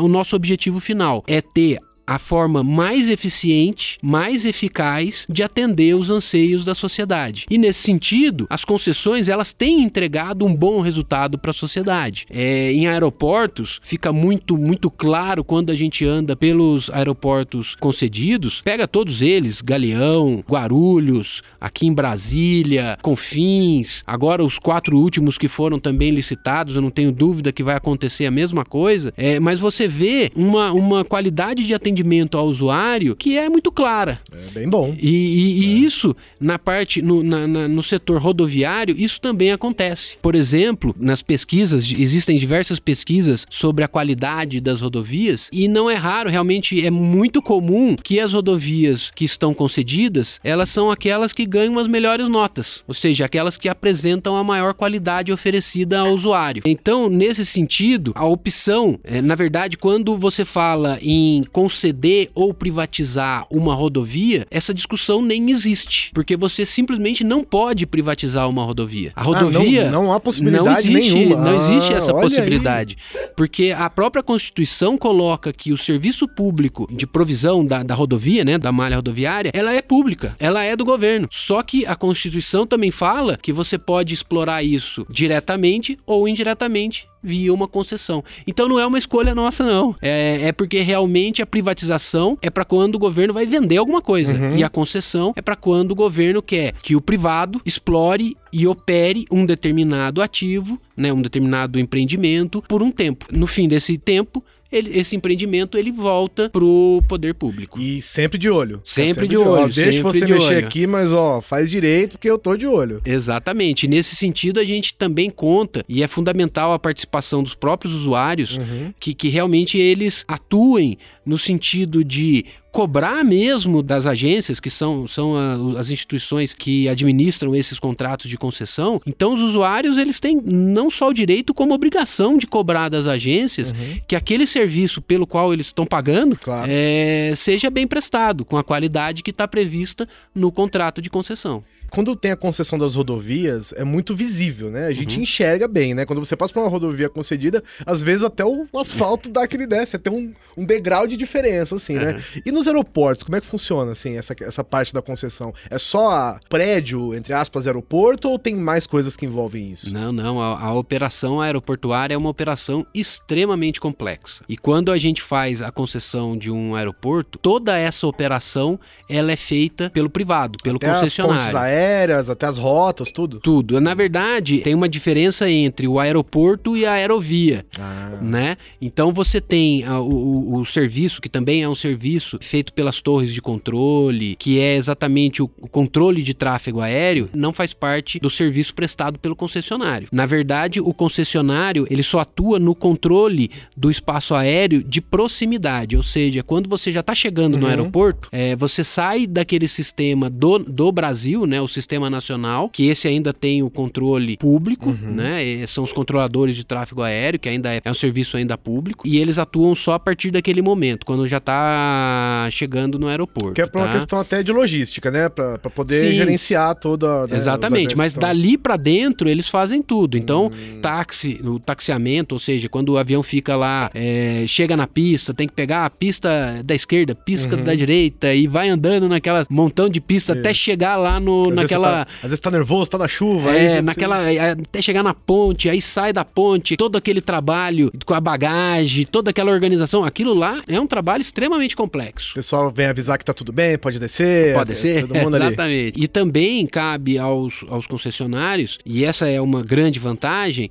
o 0.00 0.08
nosso 0.08 0.34
objetivo 0.34 0.80
final. 0.80 1.22
É 1.26 1.42
ter 1.42 1.78
a 2.06 2.18
forma 2.18 2.62
mais 2.62 3.08
eficiente, 3.08 3.98
mais 4.02 4.44
eficaz 4.44 5.26
de 5.28 5.42
atender 5.42 5.94
os 5.94 6.10
anseios 6.10 6.64
da 6.64 6.74
sociedade. 6.74 7.46
E 7.50 7.56
nesse 7.56 7.80
sentido, 7.80 8.46
as 8.50 8.64
concessões 8.64 9.28
elas 9.28 9.52
têm 9.52 9.82
entregado 9.82 10.44
um 10.44 10.54
bom 10.54 10.80
resultado 10.80 11.38
para 11.38 11.50
a 11.50 11.54
sociedade. 11.54 12.26
É, 12.30 12.72
em 12.72 12.86
aeroportos 12.86 13.80
fica 13.82 14.12
muito 14.12 14.56
muito 14.56 14.90
claro 14.90 15.44
quando 15.44 15.70
a 15.70 15.74
gente 15.74 16.04
anda 16.04 16.36
pelos 16.36 16.90
aeroportos 16.90 17.74
concedidos, 17.74 18.60
pega 18.62 18.86
todos 18.86 19.22
eles, 19.22 19.60
Galeão, 19.60 20.42
Guarulhos, 20.48 21.42
aqui 21.60 21.86
em 21.86 21.94
Brasília, 21.94 22.98
Confins, 23.02 24.02
agora 24.06 24.44
os 24.44 24.58
quatro 24.58 24.98
últimos 24.98 25.38
que 25.38 25.48
foram 25.48 25.78
também 25.78 26.10
licitados, 26.10 26.74
eu 26.74 26.82
não 26.82 26.90
tenho 26.90 27.12
dúvida 27.12 27.52
que 27.52 27.62
vai 27.62 27.76
acontecer 27.76 28.26
a 28.26 28.30
mesma 28.30 28.64
coisa. 28.64 29.12
É, 29.16 29.38
mas 29.38 29.58
você 29.58 29.86
vê 29.86 30.30
uma, 30.34 30.72
uma 30.72 31.04
qualidade 31.04 31.64
de 31.64 31.74
atendimento 31.74 31.91
atendimento 31.92 32.36
ao 32.36 32.46
usuário 32.46 33.14
que 33.14 33.36
é 33.38 33.48
muito 33.48 33.70
clara. 33.70 34.20
É 34.32 34.50
bem 34.50 34.68
bom. 34.68 34.94
E, 34.98 35.08
e, 35.08 35.10
é. 35.10 35.66
e 35.66 35.84
isso, 35.84 36.16
na 36.40 36.58
parte, 36.58 37.02
no, 37.02 37.22
na, 37.22 37.46
na, 37.46 37.68
no 37.68 37.82
setor 37.82 38.20
rodoviário, 38.20 38.94
isso 38.98 39.20
também 39.20 39.52
acontece. 39.52 40.16
Por 40.20 40.34
exemplo, 40.34 40.94
nas 40.98 41.22
pesquisas, 41.22 41.90
existem 41.90 42.36
diversas 42.36 42.78
pesquisas 42.78 43.46
sobre 43.50 43.84
a 43.84 43.88
qualidade 43.88 44.60
das 44.60 44.80
rodovias 44.80 45.48
e 45.52 45.68
não 45.68 45.90
é 45.90 45.94
raro, 45.94 46.30
realmente 46.30 46.84
é 46.84 46.90
muito 46.90 47.42
comum 47.42 47.94
que 48.02 48.18
as 48.18 48.32
rodovias 48.32 49.10
que 49.14 49.24
estão 49.24 49.52
concedidas, 49.52 50.40
elas 50.42 50.70
são 50.70 50.90
aquelas 50.90 51.32
que 51.32 51.46
ganham 51.46 51.78
as 51.78 51.86
melhores 51.86 52.28
notas, 52.28 52.82
ou 52.88 52.94
seja, 52.94 53.26
aquelas 53.26 53.56
que 53.56 53.68
apresentam 53.68 54.36
a 54.36 54.44
maior 54.44 54.74
qualidade 54.74 55.32
oferecida 55.32 56.00
ao 56.00 56.12
usuário. 56.12 56.62
Então, 56.66 57.08
nesse 57.08 57.44
sentido, 57.44 58.12
a 58.14 58.24
opção, 58.24 58.98
é, 59.04 59.20
na 59.20 59.34
verdade, 59.34 59.76
quando 59.76 60.16
você 60.16 60.44
fala 60.44 60.98
em 61.02 61.44
conceder 61.82 62.30
ou 62.34 62.54
privatizar 62.54 63.44
uma 63.50 63.74
rodovia, 63.74 64.46
essa 64.50 64.72
discussão 64.72 65.20
nem 65.20 65.50
existe, 65.50 66.12
porque 66.14 66.36
você 66.36 66.64
simplesmente 66.64 67.24
não 67.24 67.42
pode 67.42 67.86
privatizar 67.86 68.48
uma 68.48 68.64
rodovia. 68.64 69.12
A 69.16 69.22
rodovia 69.22 69.88
ah, 69.88 69.90
não, 69.90 70.04
não 70.04 70.12
há 70.12 70.20
possibilidade 70.20 70.64
não 70.64 70.98
existe, 70.98 71.14
nenhuma. 71.14 71.36
Não 71.36 71.56
existe 71.56 71.92
ah, 71.92 71.96
essa 71.96 72.14
possibilidade, 72.14 72.96
aí. 73.14 73.30
porque 73.36 73.74
a 73.76 73.90
própria 73.90 74.22
Constituição 74.22 74.96
coloca 74.96 75.52
que 75.52 75.72
o 75.72 75.78
serviço 75.78 76.28
público 76.28 76.88
de 76.90 77.06
provisão 77.06 77.66
da, 77.66 77.82
da 77.82 77.94
rodovia, 77.94 78.44
né, 78.44 78.58
da 78.58 78.70
malha 78.70 78.96
rodoviária, 78.96 79.50
ela 79.52 79.72
é 79.72 79.82
pública, 79.82 80.36
ela 80.38 80.62
é 80.62 80.76
do 80.76 80.84
governo. 80.84 81.26
Só 81.30 81.62
que 81.62 81.84
a 81.84 81.96
Constituição 81.96 82.66
também 82.66 82.90
fala 82.90 83.36
que 83.36 83.52
você 83.52 83.76
pode 83.76 84.14
explorar 84.14 84.62
isso 84.62 85.04
diretamente 85.10 85.98
ou 86.06 86.28
indiretamente 86.28 87.11
via 87.22 87.52
uma 87.52 87.68
concessão. 87.68 88.24
Então 88.46 88.68
não 88.68 88.78
é 88.78 88.86
uma 88.86 88.98
escolha 88.98 89.34
nossa, 89.34 89.64
não. 89.64 89.94
É, 90.00 90.48
é 90.48 90.52
porque 90.52 90.80
realmente 90.80 91.40
a 91.40 91.46
privatização 91.46 92.36
é 92.42 92.50
para 92.50 92.64
quando 92.64 92.96
o 92.96 92.98
governo 92.98 93.34
vai 93.34 93.46
vender 93.46 93.76
alguma 93.76 94.02
coisa. 94.02 94.32
Uhum. 94.32 94.56
E 94.56 94.64
a 94.64 94.68
concessão 94.68 95.32
é 95.36 95.42
para 95.42 95.56
quando 95.56 95.92
o 95.92 95.94
governo 95.94 96.42
quer 96.42 96.72
que 96.82 96.96
o 96.96 97.00
privado 97.00 97.60
explore 97.64 98.36
e 98.52 98.66
opere 98.66 99.24
um 99.30 99.46
determinado 99.46 100.20
ativo, 100.20 100.78
né, 100.96 101.12
um 101.12 101.22
determinado 101.22 101.78
empreendimento 101.78 102.62
por 102.68 102.82
um 102.82 102.90
tempo. 102.90 103.26
No 103.32 103.46
fim 103.46 103.66
desse 103.66 103.96
tempo, 103.96 104.44
ele, 104.72 104.98
esse 104.98 105.14
empreendimento 105.14 105.76
ele 105.76 105.92
volta 105.92 106.48
pro 106.48 107.02
poder 107.06 107.34
público. 107.34 107.78
E 107.78 108.00
sempre 108.00 108.38
de 108.38 108.48
olho. 108.48 108.80
Sempre, 108.82 109.12
sempre 109.12 109.28
de, 109.28 109.36
olho. 109.36 109.50
olho. 109.50 109.64
Ó, 109.64 109.68
deixa 109.68 110.02
você 110.02 110.24
de 110.24 110.32
mexer 110.32 110.56
olho. 110.56 110.66
aqui, 110.66 110.86
mas 110.86 111.12
ó, 111.12 111.40
faz 111.40 111.70
direito 111.70 112.12
porque 112.12 112.30
eu 112.30 112.38
tô 112.38 112.56
de 112.56 112.66
olho. 112.66 113.02
Exatamente. 113.04 113.86
Nesse 113.86 114.16
sentido, 114.16 114.58
a 114.58 114.64
gente 114.64 114.94
também 114.94 115.28
conta, 115.28 115.84
e 115.88 116.02
é 116.02 116.06
fundamental 116.06 116.72
a 116.72 116.78
participação 116.78 117.42
dos 117.42 117.54
próprios 117.54 117.92
usuários, 117.92 118.56
uhum. 118.56 118.92
que, 118.98 119.12
que 119.12 119.28
realmente 119.28 119.78
eles 119.78 120.24
atuem 120.26 120.96
no 121.24 121.38
sentido 121.38 122.04
de 122.04 122.44
cobrar 122.72 123.22
mesmo 123.22 123.82
das 123.82 124.06
agências, 124.06 124.58
que 124.58 124.70
são, 124.70 125.06
são 125.06 125.36
a, 125.36 125.78
as 125.78 125.90
instituições 125.90 126.54
que 126.54 126.88
administram 126.88 127.54
esses 127.54 127.78
contratos 127.78 128.30
de 128.30 128.38
concessão. 128.38 129.00
Então, 129.06 129.34
os 129.34 129.40
usuários 129.40 129.98
eles 129.98 130.18
têm 130.18 130.40
não 130.42 130.88
só 130.88 131.10
o 131.10 131.12
direito, 131.12 131.52
como 131.52 131.72
a 131.72 131.76
obrigação 131.76 132.38
de 132.38 132.46
cobrar 132.46 132.88
das 132.88 133.06
agências 133.06 133.72
uhum. 133.72 134.00
que 134.08 134.16
aquele 134.16 134.46
serviço 134.46 135.02
pelo 135.02 135.26
qual 135.26 135.52
eles 135.52 135.66
estão 135.66 135.84
pagando 135.84 136.36
claro. 136.36 136.66
é, 136.68 137.34
seja 137.36 137.68
bem 137.68 137.86
prestado, 137.86 138.44
com 138.44 138.56
a 138.56 138.64
qualidade 138.64 139.22
que 139.22 139.30
está 139.30 139.46
prevista 139.46 140.08
no 140.34 140.50
contrato 140.50 141.02
de 141.02 141.10
concessão. 141.10 141.62
Quando 141.92 142.16
tem 142.16 142.30
a 142.30 142.36
concessão 142.36 142.78
das 142.78 142.94
rodovias, 142.94 143.72
é 143.76 143.84
muito 143.84 144.16
visível, 144.16 144.70
né? 144.70 144.86
A 144.86 144.92
gente 144.92 145.16
uhum. 145.16 145.22
enxerga 145.22 145.68
bem, 145.68 145.92
né? 145.92 146.06
Quando 146.06 146.24
você 146.24 146.34
passa 146.34 146.52
por 146.52 146.60
uma 146.60 146.68
rodovia 146.68 147.08
concedida, 147.08 147.62
às 147.84 148.02
vezes 148.02 148.24
até 148.24 148.44
o 148.44 148.66
asfalto 148.74 149.28
dá 149.28 149.42
aquele 149.42 149.66
desce, 149.66 149.96
até 149.96 150.10
um, 150.10 150.32
um 150.56 150.64
degrau 150.64 151.06
de 151.06 151.18
diferença, 151.18 151.76
assim, 151.76 151.96
né? 151.96 152.12
Uhum. 152.12 152.42
E 152.46 152.50
nos 152.50 152.66
aeroportos, 152.66 153.22
como 153.22 153.36
é 153.36 153.40
que 153.40 153.46
funciona, 153.46 153.92
assim, 153.92 154.16
essa, 154.16 154.34
essa 154.40 154.64
parte 154.64 154.94
da 154.94 155.02
concessão? 155.02 155.52
É 155.68 155.78
só 155.78 156.38
prédio, 156.48 157.14
entre 157.14 157.34
aspas, 157.34 157.66
aeroporto, 157.66 158.28
ou 158.30 158.38
tem 158.38 158.54
mais 158.54 158.86
coisas 158.86 159.14
que 159.14 159.26
envolvem 159.26 159.70
isso? 159.70 159.92
Não, 159.92 160.10
não. 160.10 160.40
A, 160.40 160.60
a 160.60 160.74
operação 160.74 161.40
aeroportuária 161.40 162.14
é 162.14 162.16
uma 162.16 162.30
operação 162.30 162.86
extremamente 162.94 163.78
complexa. 163.78 164.44
E 164.48 164.56
quando 164.56 164.90
a 164.90 164.96
gente 164.96 165.20
faz 165.20 165.60
a 165.60 165.70
concessão 165.70 166.38
de 166.38 166.50
um 166.50 166.74
aeroporto, 166.74 167.38
toda 167.38 167.76
essa 167.76 168.06
operação 168.06 168.80
ela 169.08 169.30
é 169.30 169.36
feita 169.36 169.90
pelo 169.90 170.08
privado, 170.08 170.58
pelo 170.62 170.76
até 170.76 170.90
concessionário. 170.90 171.38
As 171.38 171.44
pontes 171.46 171.54
aéreas, 171.54 171.81
até 172.28 172.46
as 172.46 172.58
rotas, 172.58 173.10
tudo. 173.10 173.40
Tudo. 173.40 173.80
Na 173.80 173.94
verdade, 173.94 174.58
tem 174.58 174.74
uma 174.74 174.88
diferença 174.88 175.50
entre 175.50 175.86
o 175.86 175.98
aeroporto 175.98 176.76
e 176.76 176.84
a 176.84 176.92
aerovia, 176.92 177.64
ah. 177.78 178.18
né? 178.20 178.56
Então 178.80 179.12
você 179.12 179.40
tem 179.40 179.84
a, 179.84 180.00
o, 180.00 180.56
o, 180.56 180.64
serviço 180.64 181.20
que 181.20 181.28
também 181.28 181.62
é 181.62 181.68
um 181.68 181.74
serviço 181.74 182.38
feito 182.40 182.72
pelas 182.72 183.00
torres 183.00 183.32
de 183.32 183.40
controle, 183.40 184.36
que 184.36 184.58
é 184.58 184.76
exatamente 184.76 185.42
o, 185.42 185.50
o 185.60 185.68
controle 185.68 186.22
de 186.22 186.34
tráfego 186.34 186.80
aéreo, 186.80 187.28
não 187.34 187.52
faz 187.52 187.72
parte 187.72 188.18
do 188.18 188.30
serviço 188.30 188.74
prestado 188.74 189.18
pelo 189.18 189.36
concessionário. 189.36 190.08
Na 190.12 190.26
verdade, 190.26 190.80
o 190.80 190.92
concessionário 190.92 191.86
ele 191.90 192.02
só 192.02 192.20
atua 192.20 192.58
no 192.58 192.74
controle 192.74 193.50
do 193.76 193.90
espaço 193.90 194.34
aéreo 194.34 194.82
de 194.82 195.00
proximidade, 195.00 195.96
ou 195.96 196.02
seja, 196.02 196.42
quando 196.42 196.68
você 196.68 196.92
já 196.92 197.00
está 197.00 197.14
chegando 197.14 197.54
uhum. 197.54 197.60
no 197.60 197.66
aeroporto, 197.66 198.28
é, 198.32 198.56
você 198.56 198.84
sai 198.84 199.26
daquele 199.26 199.68
sistema 199.68 200.28
do, 200.28 200.58
do 200.58 200.92
Brasil, 200.92 201.46
né, 201.46 201.60
o 201.60 201.68
sistema 201.72 202.08
nacional, 202.08 202.68
que 202.68 202.86
esse 202.86 203.08
ainda 203.08 203.32
tem 203.32 203.62
o 203.62 203.70
controle 203.70 204.36
público, 204.36 204.90
uhum. 204.90 205.14
né, 205.14 205.66
são 205.66 205.84
os 205.84 205.92
controladores 205.92 206.56
de 206.56 206.64
tráfego 206.64 207.02
aéreo, 207.02 207.40
que 207.40 207.48
ainda 207.48 207.72
é, 207.72 207.80
é 207.84 207.90
um 207.90 207.94
serviço 207.94 208.36
ainda 208.36 208.56
público, 208.56 209.06
e 209.06 209.18
eles 209.18 209.38
atuam 209.38 209.74
só 209.74 209.94
a 209.94 209.98
partir 209.98 210.30
daquele 210.30 210.62
momento, 210.62 211.06
quando 211.06 211.26
já 211.26 211.38
está 211.38 212.48
chegando 212.50 212.98
no 212.98 213.08
aeroporto. 213.08 213.54
Que 213.54 213.62
é 213.62 213.66
tá? 213.66 213.78
uma 213.78 213.92
questão 213.92 214.20
até 214.20 214.42
de 214.42 214.52
logística, 214.52 215.10
né, 215.10 215.28
para 215.28 215.58
poder 215.58 216.00
Sim. 216.00 216.14
gerenciar 216.14 216.74
toda. 216.74 217.26
Né, 217.26 217.36
Exatamente, 217.36 217.96
mas 217.96 218.14
dali 218.14 218.56
para 218.56 218.76
dentro 218.76 219.28
eles 219.28 219.48
fazem 219.48 219.82
tudo. 219.82 220.16
Então, 220.16 220.46
hum. 220.46 220.80
táxi, 220.80 221.40
o 221.42 221.58
taxiamento, 221.58 222.34
ou 222.34 222.38
seja, 222.38 222.68
quando 222.68 222.90
o 222.90 222.98
avião 222.98 223.22
fica 223.22 223.56
lá, 223.56 223.90
é, 223.94 224.44
chega 224.46 224.76
na 224.76 224.86
pista, 224.86 225.32
tem 225.32 225.46
que 225.46 225.54
pegar 225.54 225.84
a 225.84 225.90
pista 225.90 226.62
da 226.64 226.74
esquerda, 226.74 227.14
pista 227.14 227.56
uhum. 227.56 227.64
da 227.64 227.74
direita 227.74 228.34
e 228.34 228.46
vai 228.46 228.68
andando 228.68 229.08
naquela 229.08 229.46
montão 229.48 229.88
de 229.88 230.00
pista 230.00 230.32
Isso. 230.32 230.40
até 230.40 230.54
chegar 230.54 230.96
lá 230.96 231.18
no, 231.18 231.44
naquela. 231.62 232.04
Vezes 232.04 232.06
tá, 232.06 232.16
às 232.16 232.30
vezes 232.30 232.40
tá 232.40 232.50
nervoso, 232.50 232.90
tá 232.90 232.98
na 232.98 233.08
chuva. 233.08 233.56
É, 233.56 233.80
naquela. 233.82 234.22
Precisa... 234.22 234.52
Até 234.52 234.82
chegar 234.82 235.02
na 235.02 235.14
ponte, 235.14 235.68
aí 235.68 235.80
sai 235.80 236.12
da 236.12 236.24
ponte, 236.24 236.76
todo 236.76 236.96
aquele 236.96 237.20
trabalho 237.20 237.90
com 238.04 238.14
a 238.14 238.20
bagagem, 238.20 239.04
toda 239.04 239.30
aquela 239.30 239.50
organização, 239.50 240.04
aquilo 240.04 240.34
lá 240.34 240.62
é 240.66 240.80
um 240.80 240.86
trabalho 240.86 241.22
extremamente 241.22 241.76
complexo. 241.76 242.32
O 242.32 242.34
pessoal 242.34 242.70
vem 242.70 242.86
avisar 242.86 243.18
que 243.18 243.24
tá 243.24 243.32
tudo 243.32 243.52
bem, 243.52 243.78
pode 243.78 243.98
descer. 243.98 244.54
Pode 244.54 244.70
descer, 244.70 245.04
exatamente. 245.10 245.60
Ali. 245.60 245.92
E 245.96 246.08
também 246.08 246.66
cabe 246.66 247.18
aos, 247.18 247.64
aos 247.68 247.86
concessionários, 247.86 248.78
e 248.84 249.04
essa 249.04 249.28
é 249.28 249.40
uma 249.40 249.62
grande 249.62 249.98
vantagem, 249.98 250.70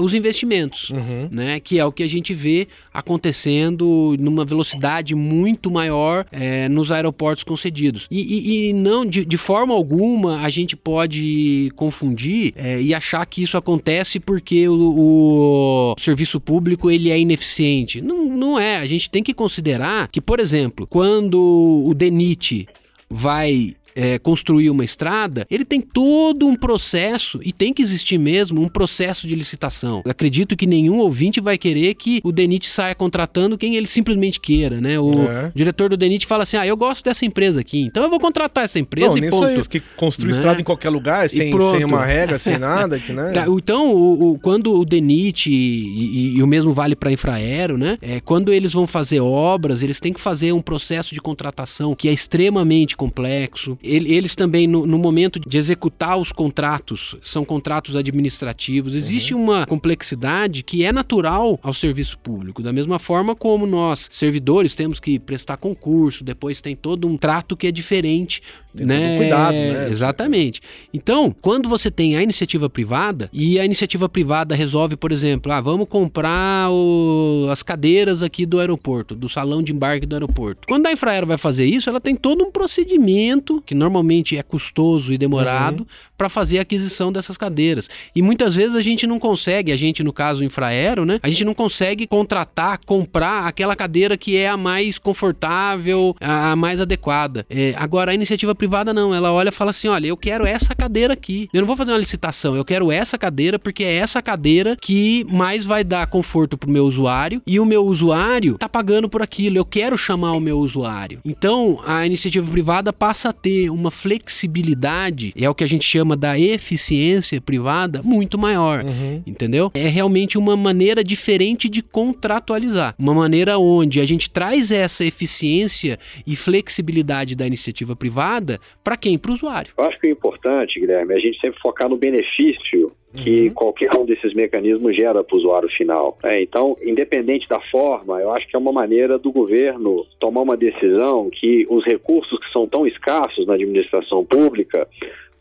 os 0.00 0.14
investimentos, 0.14 0.90
uhum. 0.90 1.28
né? 1.30 1.60
Que 1.60 1.78
é 1.78 1.84
o 1.84 1.92
que 1.92 2.02
a 2.02 2.08
gente 2.08 2.34
vê 2.34 2.68
acontecendo 2.92 4.16
numa 4.18 4.44
velocidade 4.44 5.14
muito 5.14 5.70
maior 5.70 6.26
é, 6.30 6.68
nos 6.68 6.92
aeroportos 6.92 7.44
concedidos. 7.44 8.06
E, 8.10 8.20
e, 8.20 8.68
e 8.68 8.72
não, 8.72 9.04
de, 9.04 9.24
de, 9.24 9.36
forma 9.36 9.74
alguma, 9.74 10.21
a 10.28 10.48
gente 10.50 10.76
pode 10.76 11.70
confundir 11.76 12.52
é, 12.56 12.80
e 12.80 12.94
achar 12.94 13.24
que 13.26 13.42
isso 13.42 13.56
acontece 13.56 14.18
porque 14.20 14.68
o, 14.68 15.94
o, 15.94 15.94
serviço 15.98 16.40
público 16.40 16.90
ele 16.90 17.10
é 17.10 17.18
ineficiente. 17.18 18.00
Não, 18.00 18.24
não 18.24 18.58
é. 18.58 18.78
A 18.78 18.86
gente 18.86 19.10
tem 19.10 19.22
que 19.22 19.34
considerar 19.34 20.08
que, 20.08 20.20
por 20.20 20.40
exemplo, 20.40 20.86
quando 20.86 21.38
o 21.86 21.94
DENIT 21.94 22.66
vai 23.08 23.74
é, 23.94 24.18
construir 24.18 24.70
uma 24.70 24.84
estrada, 24.84 25.46
ele 25.50 25.64
tem 25.64 25.80
todo 25.80 26.46
um 26.46 26.56
processo, 26.56 27.40
e 27.42 27.52
tem 27.52 27.72
que 27.72 27.82
existir 27.82 28.18
mesmo, 28.18 28.60
um 28.60 28.68
processo 28.68 29.26
de 29.26 29.34
licitação. 29.34 30.02
Eu 30.04 30.10
acredito 30.10 30.56
que 30.56 30.66
nenhum 30.66 30.98
ouvinte 30.98 31.40
vai 31.40 31.58
querer 31.58 31.94
que 31.94 32.20
o 32.24 32.32
DENIT 32.32 32.68
saia 32.68 32.94
contratando 32.94 33.58
quem 33.58 33.76
ele 33.76 33.86
simplesmente 33.86 34.40
queira, 34.40 34.80
né? 34.80 34.98
O 34.98 35.22
é. 35.22 35.52
diretor 35.54 35.90
do 35.90 35.96
DENIT 35.96 36.26
fala 36.26 36.42
assim, 36.42 36.56
ah, 36.56 36.66
eu 36.66 36.76
gosto 36.76 37.04
dessa 37.04 37.24
empresa 37.24 37.60
aqui, 37.60 37.80
então 37.80 38.02
eu 38.02 38.10
vou 38.10 38.20
contratar 38.20 38.64
essa 38.64 38.78
empresa 38.78 39.08
Não, 39.08 39.18
e 39.18 39.20
nem 39.20 39.30
ponto. 39.30 39.46
Só 39.46 39.50
isso, 39.50 39.68
que 39.68 39.80
construir 39.96 40.32
né? 40.32 40.36
estrada 40.36 40.60
em 40.60 40.64
qualquer 40.64 40.90
lugar, 40.90 41.28
sem, 41.28 41.50
sem 41.50 41.84
uma 41.84 42.04
regra, 42.04 42.38
sem 42.38 42.58
nada, 42.58 42.98
que, 42.98 43.12
né? 43.12 43.32
Tá, 43.42 43.46
então, 43.48 43.94
o, 43.94 44.32
o, 44.32 44.38
quando 44.38 44.78
o 44.78 44.84
DENIT 44.84 45.50
e, 45.50 45.54
e, 45.54 46.36
e, 46.36 46.42
o 46.42 46.46
mesmo 46.46 46.72
vale 46.72 46.94
para 46.94 47.12
Infraero, 47.12 47.78
né? 47.78 47.98
É, 48.02 48.20
quando 48.20 48.52
eles 48.52 48.72
vão 48.72 48.86
fazer 48.86 49.20
obras, 49.20 49.82
eles 49.82 50.00
têm 50.00 50.12
que 50.12 50.20
fazer 50.20 50.52
um 50.52 50.60
processo 50.60 51.14
de 51.14 51.20
contratação 51.20 51.94
que 51.94 52.08
é 52.08 52.12
extremamente 52.12 52.96
complexo, 52.96 53.78
eles 53.82 54.36
também, 54.36 54.66
no, 54.66 54.86
no, 54.86 54.98
momento 54.98 55.40
de 55.40 55.58
executar 55.58 56.16
os 56.16 56.30
contratos, 56.30 57.16
são 57.20 57.44
contratos 57.44 57.96
administrativos, 57.96 58.94
existe 58.94 59.34
uhum. 59.34 59.42
uma 59.42 59.66
complexidade 59.66 60.62
que 60.62 60.84
é 60.84 60.92
natural 60.92 61.58
ao 61.62 61.74
serviço 61.74 62.18
público. 62.18 62.62
Da 62.62 62.72
mesma 62.72 62.98
forma 62.98 63.34
como 63.34 63.66
nós, 63.66 64.08
servidores, 64.12 64.74
temos 64.74 65.00
que 65.00 65.18
prestar 65.18 65.56
concurso, 65.56 66.22
depois 66.22 66.60
tem 66.60 66.76
todo 66.76 67.08
um 67.08 67.16
trato 67.16 67.56
que 67.56 67.66
é 67.66 67.72
diferente. 67.72 68.40
Tem 68.74 68.86
né? 68.86 69.16
cuidado, 69.16 69.54
né? 69.54 69.88
Exatamente. 69.90 70.60
Então, 70.94 71.34
quando 71.40 71.68
você 71.68 71.90
tem 71.90 72.16
a 72.16 72.22
iniciativa 72.22 72.70
privada 72.70 73.28
e 73.32 73.58
a 73.60 73.64
iniciativa 73.64 74.08
privada 74.08 74.54
resolve, 74.54 74.96
por 74.96 75.12
exemplo, 75.12 75.52
ah, 75.52 75.60
vamos 75.60 75.88
comprar 75.88 76.70
o, 76.70 77.48
as 77.50 77.62
cadeiras 77.62 78.22
aqui 78.22 78.46
do 78.46 78.58
aeroporto, 78.58 79.14
do 79.14 79.28
salão 79.28 79.62
de 79.62 79.72
embarque 79.72 80.06
do 80.06 80.14
aeroporto. 80.14 80.66
Quando 80.66 80.86
a 80.86 80.92
Infraero 80.92 81.26
vai 81.26 81.36
fazer 81.36 81.66
isso, 81.66 81.90
ela 81.90 82.00
tem 82.00 82.14
todo 82.14 82.44
um 82.44 82.50
procedimento 82.50 83.62
que 83.72 83.74
normalmente 83.74 84.36
é 84.36 84.42
custoso 84.42 85.14
e 85.14 85.18
demorado 85.18 85.80
uhum. 85.80 85.86
para 86.16 86.28
fazer 86.28 86.58
a 86.58 86.62
aquisição 86.62 87.10
dessas 87.10 87.38
cadeiras. 87.38 87.88
E 88.14 88.20
muitas 88.20 88.54
vezes 88.54 88.76
a 88.76 88.82
gente 88.82 89.06
não 89.06 89.18
consegue, 89.18 89.72
a 89.72 89.76
gente 89.76 90.02
no 90.02 90.12
caso 90.12 90.44
Infraero, 90.44 91.06
né? 91.06 91.18
A 91.22 91.28
gente 91.30 91.42
não 91.42 91.54
consegue 91.54 92.06
contratar, 92.06 92.78
comprar 92.84 93.46
aquela 93.46 93.74
cadeira 93.74 94.14
que 94.18 94.36
é 94.36 94.46
a 94.46 94.58
mais 94.58 94.98
confortável, 94.98 96.14
a 96.20 96.54
mais 96.54 96.82
adequada. 96.82 97.46
É, 97.48 97.72
agora 97.78 98.10
a 98.10 98.14
iniciativa 98.14 98.54
privada 98.54 98.92
não, 98.92 99.14
ela 99.14 99.32
olha 99.32 99.48
e 99.48 99.52
fala 99.52 99.70
assim, 99.70 99.88
olha, 99.88 100.06
eu 100.06 100.18
quero 100.18 100.46
essa 100.46 100.74
cadeira 100.74 101.14
aqui. 101.14 101.48
Eu 101.50 101.60
não 101.60 101.66
vou 101.66 101.76
fazer 101.76 101.92
uma 101.92 101.98
licitação, 101.98 102.54
eu 102.54 102.66
quero 102.66 102.92
essa 102.92 103.16
cadeira 103.16 103.58
porque 103.58 103.84
é 103.84 103.94
essa 103.94 104.20
cadeira 104.20 104.76
que 104.78 105.24
mais 105.30 105.64
vai 105.64 105.82
dar 105.82 106.06
conforto 106.08 106.58
pro 106.58 106.70
meu 106.70 106.84
usuário 106.84 107.40
e 107.46 107.58
o 107.58 107.64
meu 107.64 107.86
usuário 107.86 108.58
tá 108.58 108.68
pagando 108.68 109.08
por 109.08 109.22
aquilo. 109.22 109.56
Eu 109.56 109.64
quero 109.64 109.96
chamar 109.96 110.32
o 110.32 110.40
meu 110.40 110.58
usuário. 110.58 111.20
Então, 111.24 111.80
a 111.86 112.06
iniciativa 112.06 112.50
privada 112.50 112.92
passa 112.92 113.30
a 113.30 113.32
ter 113.32 113.61
uma 113.70 113.90
flexibilidade, 113.90 115.32
é 115.36 115.48
o 115.48 115.54
que 115.54 115.64
a 115.64 115.66
gente 115.66 115.84
chama 115.84 116.16
da 116.16 116.38
eficiência 116.38 117.40
privada, 117.40 118.02
muito 118.02 118.38
maior. 118.38 118.84
Uhum. 118.84 119.22
Entendeu? 119.26 119.70
É 119.74 119.88
realmente 119.88 120.38
uma 120.38 120.56
maneira 120.56 121.02
diferente 121.02 121.68
de 121.68 121.82
contratualizar. 121.82 122.94
Uma 122.98 123.14
maneira 123.14 123.58
onde 123.58 124.00
a 124.00 124.04
gente 124.04 124.30
traz 124.30 124.70
essa 124.70 125.04
eficiência 125.04 125.98
e 126.26 126.36
flexibilidade 126.36 127.34
da 127.34 127.46
iniciativa 127.46 127.94
privada 127.94 128.60
para 128.82 128.96
quem? 128.96 129.18
Para 129.18 129.30
o 129.30 129.34
usuário. 129.34 129.72
Eu 129.76 129.84
acho 129.84 129.98
que 129.98 130.08
é 130.08 130.10
importante, 130.10 130.80
Guilherme, 130.80 131.14
a 131.14 131.18
gente 131.18 131.38
sempre 131.40 131.60
focar 131.60 131.88
no 131.88 131.96
benefício 131.96 132.92
que 133.14 133.48
uhum. 133.48 133.54
qualquer 133.54 133.90
um 133.98 134.04
desses 134.04 134.32
mecanismos 134.34 134.96
gera 134.96 135.22
para 135.22 135.34
o 135.34 135.38
usuário 135.38 135.68
final. 135.68 136.16
É, 136.22 136.42
então, 136.42 136.76
independente 136.82 137.48
da 137.48 137.60
forma, 137.60 138.20
eu 138.20 138.30
acho 138.32 138.48
que 138.48 138.56
é 138.56 138.58
uma 138.58 138.72
maneira 138.72 139.18
do 139.18 139.30
governo 139.30 140.06
tomar 140.18 140.42
uma 140.42 140.56
decisão 140.56 141.28
que 141.30 141.66
os 141.68 141.84
recursos 141.84 142.38
que 142.38 142.50
são 142.52 142.66
tão 142.66 142.86
escassos 142.86 143.46
na 143.46 143.54
administração 143.54 144.24
pública 144.24 144.88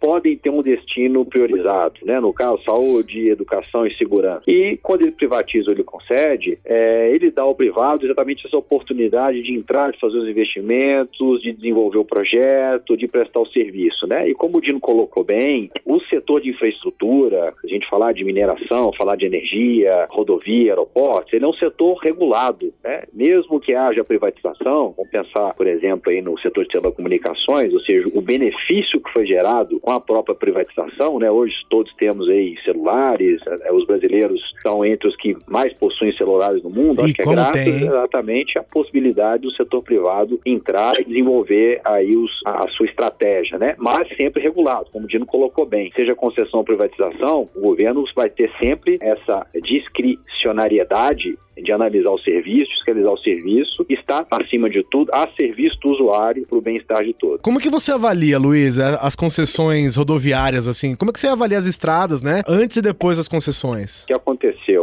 podem 0.02 0.36
ter 0.36 0.50
um 0.50 0.64
destino 0.64 1.24
priorizado, 1.24 2.00
né? 2.04 2.20
no 2.20 2.34
caso, 2.34 2.60
saúde, 2.64 3.30
educação 3.30 3.86
e 3.86 3.96
segurança. 3.96 4.42
E 4.48 4.78
quando 4.82 5.04
ele 5.04 5.12
privatiza 5.12 5.70
ou 5.70 5.74
ele 5.76 5.84
concede, 5.84 6.58
é, 6.66 7.12
ele 7.14 7.30
dá 7.30 7.44
ao 7.44 7.54
privado 7.54 8.04
exatamente 8.04 8.48
essa 8.48 8.58
oportunidade 8.58 9.44
de 9.44 9.54
entrar, 9.54 9.92
de 9.92 10.00
fazer 10.00 10.18
os 10.18 10.28
investimentos, 10.28 11.42
de 11.42 11.54
desenvolver 11.54 12.00
o 12.00 12.06
projeto, 12.06 12.98
de 12.98 13.08
prestar 13.08 13.42
o 13.42 13.48
serviço. 13.48 14.08
Né? 14.08 14.30
E 14.30 14.34
como 14.34 14.58
o 14.58 14.62
Dino 14.62 14.80
colocou 14.80 15.24
bem, 15.24 15.70
o 15.86 16.00
setor 16.06 16.42
de 16.42 16.50
infraestrutura, 16.50 17.54
a 17.64 17.68
gente 17.68 17.88
falar 17.88 18.12
de 18.14 18.24
mineração, 18.24 18.92
falar 18.98 19.16
de 19.16 19.28
energia, 19.28 20.08
rodovia, 20.10 20.72
aeroportos, 20.72 21.32
ele 21.34 21.46
é 21.46 21.48
um 21.48 21.54
setor 21.54 21.98
regulado. 21.98 22.74
Né? 22.84 23.04
Mesmo 23.14 23.60
que 23.60 23.76
haja 23.76 24.04
privatização, 24.04 24.96
vamos 24.98 25.12
pensar, 25.12 25.54
por 25.54 25.68
exemplo, 25.68 26.12
aí 26.12 26.22
no 26.22 26.40
setor 26.40 26.64
de 26.64 26.70
telecomunicações, 26.70 27.72
ou 27.72 27.80
seja, 27.82 28.10
o 28.12 28.22
benefício 28.22 29.00
que 29.00 29.12
foi 29.12 29.28
gerado 29.28 29.80
com 29.80 29.91
com 29.92 29.96
a 29.96 30.00
própria 30.00 30.36
privatização, 30.36 31.20
né? 31.20 31.30
Hoje 31.30 31.54
todos 31.70 31.94
temos 31.96 32.30
aí 32.30 32.56
celulares, 32.64 33.42
é, 33.46 33.74
os 33.74 33.86
brasileiros 33.86 34.42
são 34.62 34.86
entre 34.86 35.10
os 35.10 35.16
que 35.18 35.36
mais 35.48 35.74
possuem 35.74 36.16
celulares 36.16 36.64
no 36.64 36.70
mundo, 36.70 37.02
e 37.02 37.06
acho 37.06 37.14
que 37.14 37.22
é 37.22 37.26
graças 37.26 37.64
tem? 37.64 37.76
exatamente 37.76 38.58
à 38.58 38.64
possibilidade 38.64 39.44
do 39.44 39.52
setor 39.52 39.84
privado 39.84 40.40
entrar 40.46 40.94
e 41.00 41.04
desenvolver 41.04 41.82
aí 41.84 42.16
os, 42.16 42.32
a, 42.46 42.66
a 42.66 42.68
sua 42.70 42.86
estratégia, 42.86 43.58
né? 43.58 43.76
Mas 43.78 44.08
sempre 44.16 44.42
regulado, 44.42 44.88
como 44.92 45.06
o 45.06 45.08
Dino 45.08 45.26
colocou 45.26 45.66
bem, 45.66 45.92
seja 45.96 46.16
concessão 46.16 46.60
ou 46.60 46.64
privatização, 46.64 47.50
o 47.56 47.62
governo 47.62 48.04
vai 48.16 48.30
ter 48.30 48.52
sempre 48.62 48.98
essa 49.02 49.46
discricionariedade 49.62 51.38
de 51.62 51.72
analisar 51.72 52.10
o 52.10 52.20
serviço, 52.20 52.72
fiscalizar 52.72 53.12
o 53.12 53.18
serviço, 53.18 53.86
está, 53.90 54.26
acima 54.32 54.70
de 54.70 54.84
tudo, 54.84 55.12
a 55.14 55.28
serviço 55.40 55.78
do 55.82 55.90
usuário 55.90 56.46
para 56.48 56.58
o 56.58 56.62
bem-estar 56.62 57.04
de 57.04 57.14
todos. 57.14 57.42
Como 57.42 57.60
que 57.60 57.70
você 57.70 57.92
avalia, 57.92 58.40
Luiz, 58.40 58.80
as 58.80 59.16
concessões 59.16 59.96
rodoviárias, 59.96 60.68
assim? 60.68 60.96
Como 60.96 61.12
é 61.12 61.14
que 61.14 61.20
você 61.20 61.28
avalia 61.28 61.58
as 61.58 61.66
estradas, 61.66 62.22
né? 62.22 62.42
Antes 62.48 62.78
e 62.78 62.82
depois 62.82 63.18
das 63.18 63.28
concessões? 63.28 64.04
O 64.04 64.08
que 64.08 64.14
aconteceu 64.14 64.81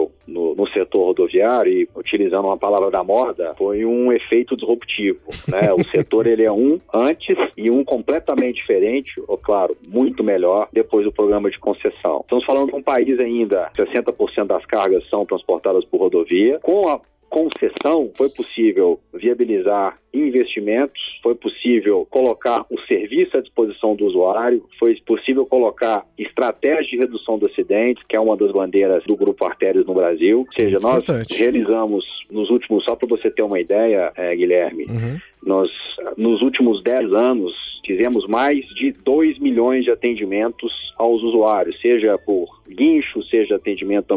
no, 0.59 0.69
setor 0.69 1.05
rodoviário, 1.05 1.73
e 1.73 1.89
utilizando 1.95 2.47
uma 2.47 2.57
palavra 2.57 2.91
da 2.91 3.05
moda, 3.05 3.55
foi 3.57 3.85
um 3.85 4.13
efeito 4.13 4.57
disruptivo, 4.57 5.21
né? 5.47 5.73
O 5.73 5.89
setor, 5.91 6.27
ele 6.27 6.45
é 6.45 6.53
um 6.53 6.79
antes 6.93 7.37
e 7.57 7.71
um 7.71 7.85
completamente 7.85 8.57
diferente, 8.57 9.23
ou 9.27 9.39
claro, 9.39 9.77
muito 9.87 10.25
melhor, 10.25 10.69
depois 10.73 11.05
do 11.05 11.13
programa 11.13 11.51
de 11.51 11.59
concessão. 11.59 12.21
Estamos 12.23 12.45
falando 12.45 12.71
de 12.71 12.77
um 12.77 12.83
país 12.83 13.19
ainda, 13.21 13.71
60% 13.77 14.47
das 14.47 14.67
cargas 14.67 15.09
são 15.09 15.25
transportadas 15.25 15.85
por 15.85 16.01
rodovia, 16.01 16.59
com 16.61 16.89
a 16.89 17.01
concessão, 17.29 18.11
foi 18.17 18.29
possível 18.29 19.01
viabilizar 19.13 19.99
investimentos, 20.13 21.01
foi 21.23 21.35
possível 21.35 22.07
colocar 22.11 22.65
o 22.71 22.81
serviço 22.83 23.37
à 23.37 23.41
disposição 23.41 23.95
do 23.95 24.07
usuário, 24.07 24.65
foi 24.79 24.95
possível 25.07 25.45
colocar 25.47 26.05
estratégia 26.17 26.85
de 26.85 26.97
redução 26.97 27.39
dos 27.39 27.51
acidentes, 27.53 28.03
que 28.09 28.17
é 28.17 28.21
uma 28.21 28.37
das 28.37 28.51
bandeiras 28.51 29.05
do 29.05 29.17
Grupo 29.17 29.45
Artérias 29.45 29.85
no 29.87 29.95
Brasil. 29.95 30.41
Ou 30.41 30.53
seja, 30.53 30.79
nós 30.81 31.05
realizamos 31.31 32.05
nos 32.31 32.51
últimos, 32.51 32.85
só 32.85 32.97
para 32.97 33.09
você 33.09 33.31
ter 33.31 33.43
uma 33.43 33.61
ideia, 33.61 34.13
é, 34.17 34.35
Guilherme, 34.35 34.85
uhum. 34.85 35.19
Nós 35.49 35.71
nos 36.17 36.43
últimos 36.43 36.83
10 36.83 37.13
anos 37.13 37.53
fizemos 37.85 38.27
mais 38.27 38.67
de 38.69 38.93
2 38.93 39.39
milhões 39.39 39.85
de 39.85 39.91
atendimentos 39.91 40.73
aos 40.97 41.23
usuários, 41.23 41.81
seja 41.81 42.19
por 42.19 42.61
guincho, 42.69 43.23
seja 43.25 43.57
atendimento 43.57 44.13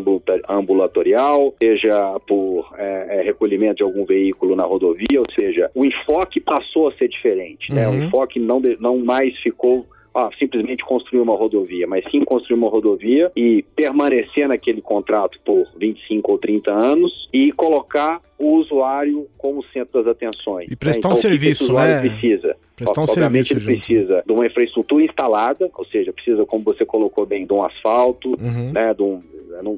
ambulatorial, 0.49 1.53
seja 1.61 2.19
por 2.27 2.73
é, 2.77 3.19
é, 3.19 3.21
recolhimento 3.21 3.75
de 3.75 3.83
algum 3.83 4.03
veículo 4.03 4.55
na 4.55 4.63
rodovia, 4.63 5.19
ou 5.19 5.25
seja, 5.33 5.71
o 5.73 5.85
enfoque 5.85 6.41
passou 6.41 6.89
a 6.89 6.93
ser 6.93 7.07
diferente, 7.07 7.69
uhum. 7.69 7.75
né? 7.75 7.87
O 7.87 7.91
uhum. 7.91 8.03
enfoque 8.03 8.39
não, 8.39 8.61
não 8.79 8.97
mais 8.99 9.37
ficou 9.39 9.85
ah, 10.13 10.29
simplesmente 10.37 10.83
construir 10.83 11.21
uma 11.21 11.35
rodovia, 11.35 11.87
mas 11.87 12.03
sim 12.11 12.23
construir 12.23 12.57
uma 12.57 12.69
rodovia 12.69 13.31
e 13.35 13.63
permanecer 13.75 14.47
naquele 14.47 14.81
contrato 14.81 15.39
por 15.45 15.67
25 15.77 16.31
ou 16.31 16.37
30 16.37 16.73
anos 16.73 17.29
e 17.31 17.51
colocar 17.53 18.21
o 18.37 18.57
usuário 18.59 19.27
como 19.37 19.63
centro 19.71 20.03
das 20.03 20.11
atenções. 20.11 20.69
E 20.69 20.75
prestar 20.75 21.09
né? 21.09 21.11
então, 21.11 21.11
um 21.11 21.15
serviço, 21.15 21.73
né? 21.73 21.99
precisa. 22.01 22.57
Prestar 22.75 23.01
um 23.01 23.03
Obviamente 23.03 23.47
serviço 23.49 23.69
ele 23.69 23.79
precisa 23.79 24.23
de 24.25 24.33
uma 24.33 24.45
infraestrutura 24.45 25.03
instalada, 25.03 25.69
ou 25.75 25.85
seja, 25.85 26.11
precisa, 26.11 26.45
como 26.45 26.63
você 26.63 26.83
colocou 26.83 27.25
bem, 27.25 27.45
de 27.45 27.53
um 27.53 27.63
asfalto, 27.63 28.31
uhum. 28.31 28.71
né? 28.71 28.93
De 28.93 29.03
um, 29.03 29.21